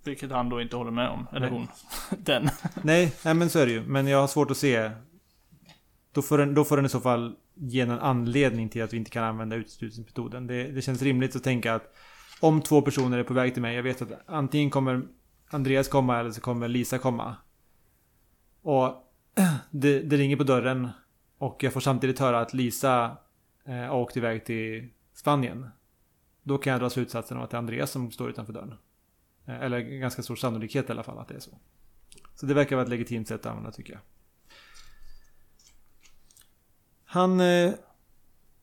[0.04, 1.28] Vilket han då inte håller med om.
[1.32, 1.50] Eller Nej.
[1.50, 1.68] hon.
[2.24, 2.50] Den.
[2.84, 3.82] Nej, nej men så är det ju.
[3.82, 4.92] Men jag har svårt att se.
[6.12, 8.98] Då får den, då får den i så fall ge en anledning till att vi
[8.98, 10.48] inte kan använda uteslutningsmetoden.
[10.48, 11.96] Det, det känns rimligt att tänka att
[12.40, 13.76] om två personer är på väg till mig.
[13.76, 15.02] Jag vet att antingen kommer
[15.50, 17.36] Andreas komma eller så kommer Lisa komma.
[18.62, 19.14] Och
[19.72, 20.90] det, det ringer på dörren.
[21.38, 23.18] Och jag får samtidigt höra att Lisa
[23.66, 25.70] eh, har åkt iväg till Spanien.
[26.44, 28.78] Då kan jag dra slutsatsen av att det är Andreas som står utanför dörren.
[29.46, 31.58] Eh, eller ganska stor sannolikhet i alla fall att det är så.
[32.36, 34.02] Så det verkar vara ett legitimt sätt att använda tycker jag.
[37.06, 37.74] Han eh,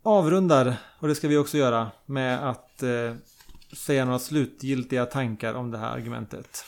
[0.02, 3.14] avrundar, och det ska vi också göra, med att eh,
[3.72, 6.64] säga några slutgiltiga tankar om det här argumentet.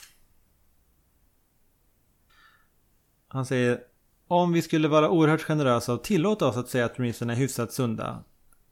[3.27, 3.79] Han säger
[4.27, 7.73] Om vi skulle vara oerhört generösa och tillåta oss att säga att premisserna är hyfsat
[7.73, 8.23] sunda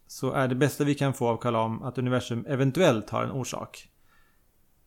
[0.06, 3.89] så är det bästa vi kan få av Kalam att universum eventuellt har en orsak.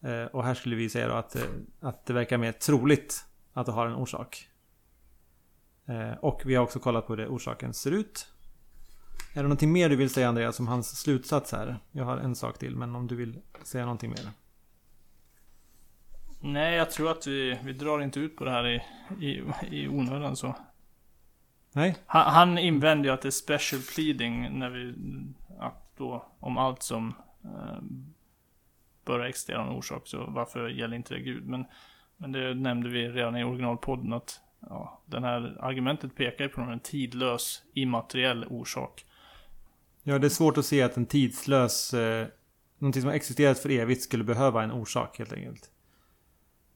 [0.04, 1.42] Eh, och här skulle vi säga då att, eh,
[1.80, 4.50] att det verkar mer troligt att det har en orsak.
[5.86, 8.28] Eh, och vi har också kollat på hur det orsaken ser ut.
[9.34, 11.80] Är det någonting mer du vill säga Andreas om hans slutsats här?
[11.92, 14.30] Jag har en sak till men om du vill säga någonting mer.
[16.40, 18.82] Nej, jag tror att vi, vi drar inte ut på det här i,
[19.26, 20.56] i, i onödan så.
[21.72, 21.96] Nej?
[22.06, 24.96] Han, han invänder ju att det är special pleading när vi,
[25.60, 27.78] att då, om allt som eh,
[29.06, 31.48] bör existera en orsak, så varför gäller inte det Gud?
[31.48, 31.66] Men,
[32.18, 36.80] men det nämnde vi redan i originalpodden att ja, den här argumentet pekar på en
[36.80, 39.06] tidlös immateriell orsak.
[40.04, 41.94] Ja, det är svårt att se att en tidslös...
[41.94, 42.28] Eh,
[42.78, 45.72] någonting som har existerat för evigt skulle behöva en orsak helt enkelt.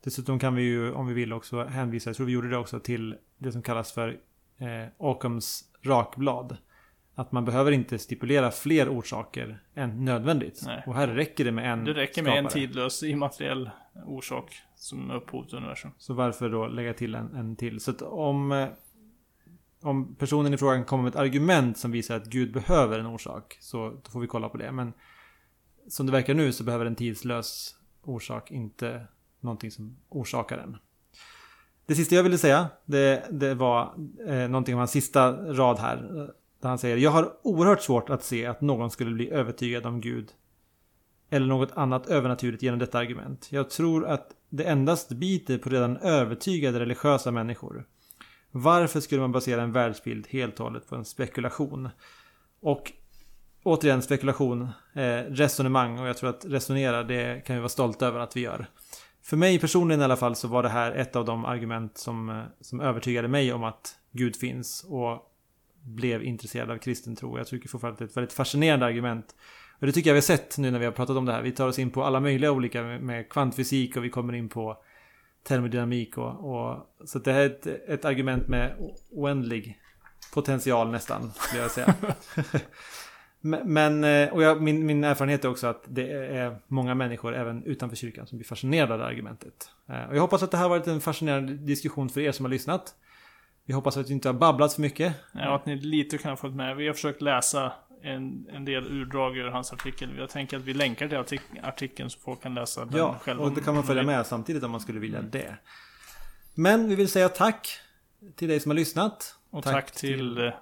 [0.03, 2.79] Dessutom kan vi ju, om vi vill också hänvisa, jag tror vi gjorde det också,
[2.79, 4.19] till det som kallas för
[4.57, 6.57] eh, Occams rakblad.
[7.19, 10.63] Att man behöver inte stipulera fler orsaker än nödvändigt.
[10.65, 10.83] Nej.
[10.87, 12.53] Och här räcker det med en Det räcker med en skapare.
[12.61, 13.69] tidlös immateriell
[14.05, 15.91] orsak som är upphov till universum.
[15.97, 17.79] Så varför då lägga till en, en till?
[17.79, 18.67] Så att om, eh,
[19.81, 23.57] om personen i frågan kommer med ett argument som visar att Gud behöver en orsak.
[23.59, 24.71] Så får vi kolla på det.
[24.71, 24.93] Men
[25.87, 29.07] som det verkar nu så behöver en tidslös orsak inte
[29.39, 30.77] någonting som orsakar den.
[31.85, 33.93] Det sista jag ville säga, det, det var
[34.27, 36.29] eh, någonting om hans sista rad här.
[36.59, 40.01] Där han säger, jag har oerhört svårt att se att någon skulle bli övertygad om
[40.01, 40.31] Gud.
[41.29, 43.47] Eller något annat övernaturligt genom detta argument.
[43.51, 47.85] Jag tror att det endast biter på redan övertygade religiösa människor.
[48.51, 51.89] Varför skulle man basera en världsbild helt och hållet på en spekulation?
[52.61, 52.91] Och
[53.63, 54.61] återigen spekulation,
[54.93, 58.41] eh, resonemang och jag tror att resonera det kan vi vara stolta över att vi
[58.41, 58.67] gör.
[59.23, 62.29] För mig personligen i alla fall så var det här ett av de argument som,
[62.29, 65.33] eh, som övertygade mig om att Gud finns och
[65.87, 67.37] blev intresserad av kristen tro.
[67.37, 69.35] Jag tycker fortfarande att det är ett väldigt fascinerande argument.
[69.79, 71.41] Och det tycker jag vi har sett nu när vi har pratat om det här.
[71.41, 74.77] Vi tar oss in på alla möjliga olika med- kvantfysik och vi kommer in på
[75.43, 78.73] termodynamik och, och så det här är ett, ett argument med
[79.11, 79.79] oändlig
[80.33, 81.95] potential nästan, skulle jag säga.
[83.65, 87.63] Men, eh, och jag, min, min erfarenhet är också att det är många människor även
[87.63, 89.69] utanför kyrkan som blir fascinerade av det argumentet.
[89.89, 92.51] Eh, Och jag hoppas att det här varit en fascinerande diskussion för er som har
[92.51, 92.95] lyssnat.
[93.67, 95.13] Vi hoppas att vi inte har babblat för mycket.
[95.31, 96.75] Ja, att ni lite kan ha fått med.
[96.75, 100.17] Vi har försökt läsa en, en del urdrag ur hans artikel.
[100.17, 103.43] Jag tänker att vi länkar till artik- artikeln så folk kan läsa den Ja, själva.
[103.43, 105.57] och det kan man följa med samtidigt om man skulle vilja det.
[106.55, 107.67] Men vi vill säga tack
[108.35, 109.35] till dig som har lyssnat.
[109.49, 110.53] Och tack, till eh,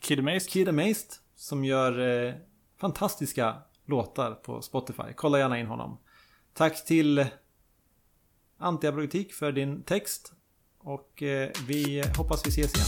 [0.00, 0.48] Kid Amazed.
[0.50, 2.34] Kid Amazed som gör eh,
[2.80, 5.02] fantastiska låtar på Spotify.
[5.14, 5.98] Kolla gärna in honom.
[6.54, 7.26] Tack till
[8.58, 10.32] Antiabrogetik för din text.
[10.86, 12.86] Och eh, vi hoppas vi ses igen.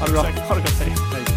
[0.00, 0.22] Ha det bra.
[0.22, 0.70] Ha det gott.
[0.70, 1.27] Hej.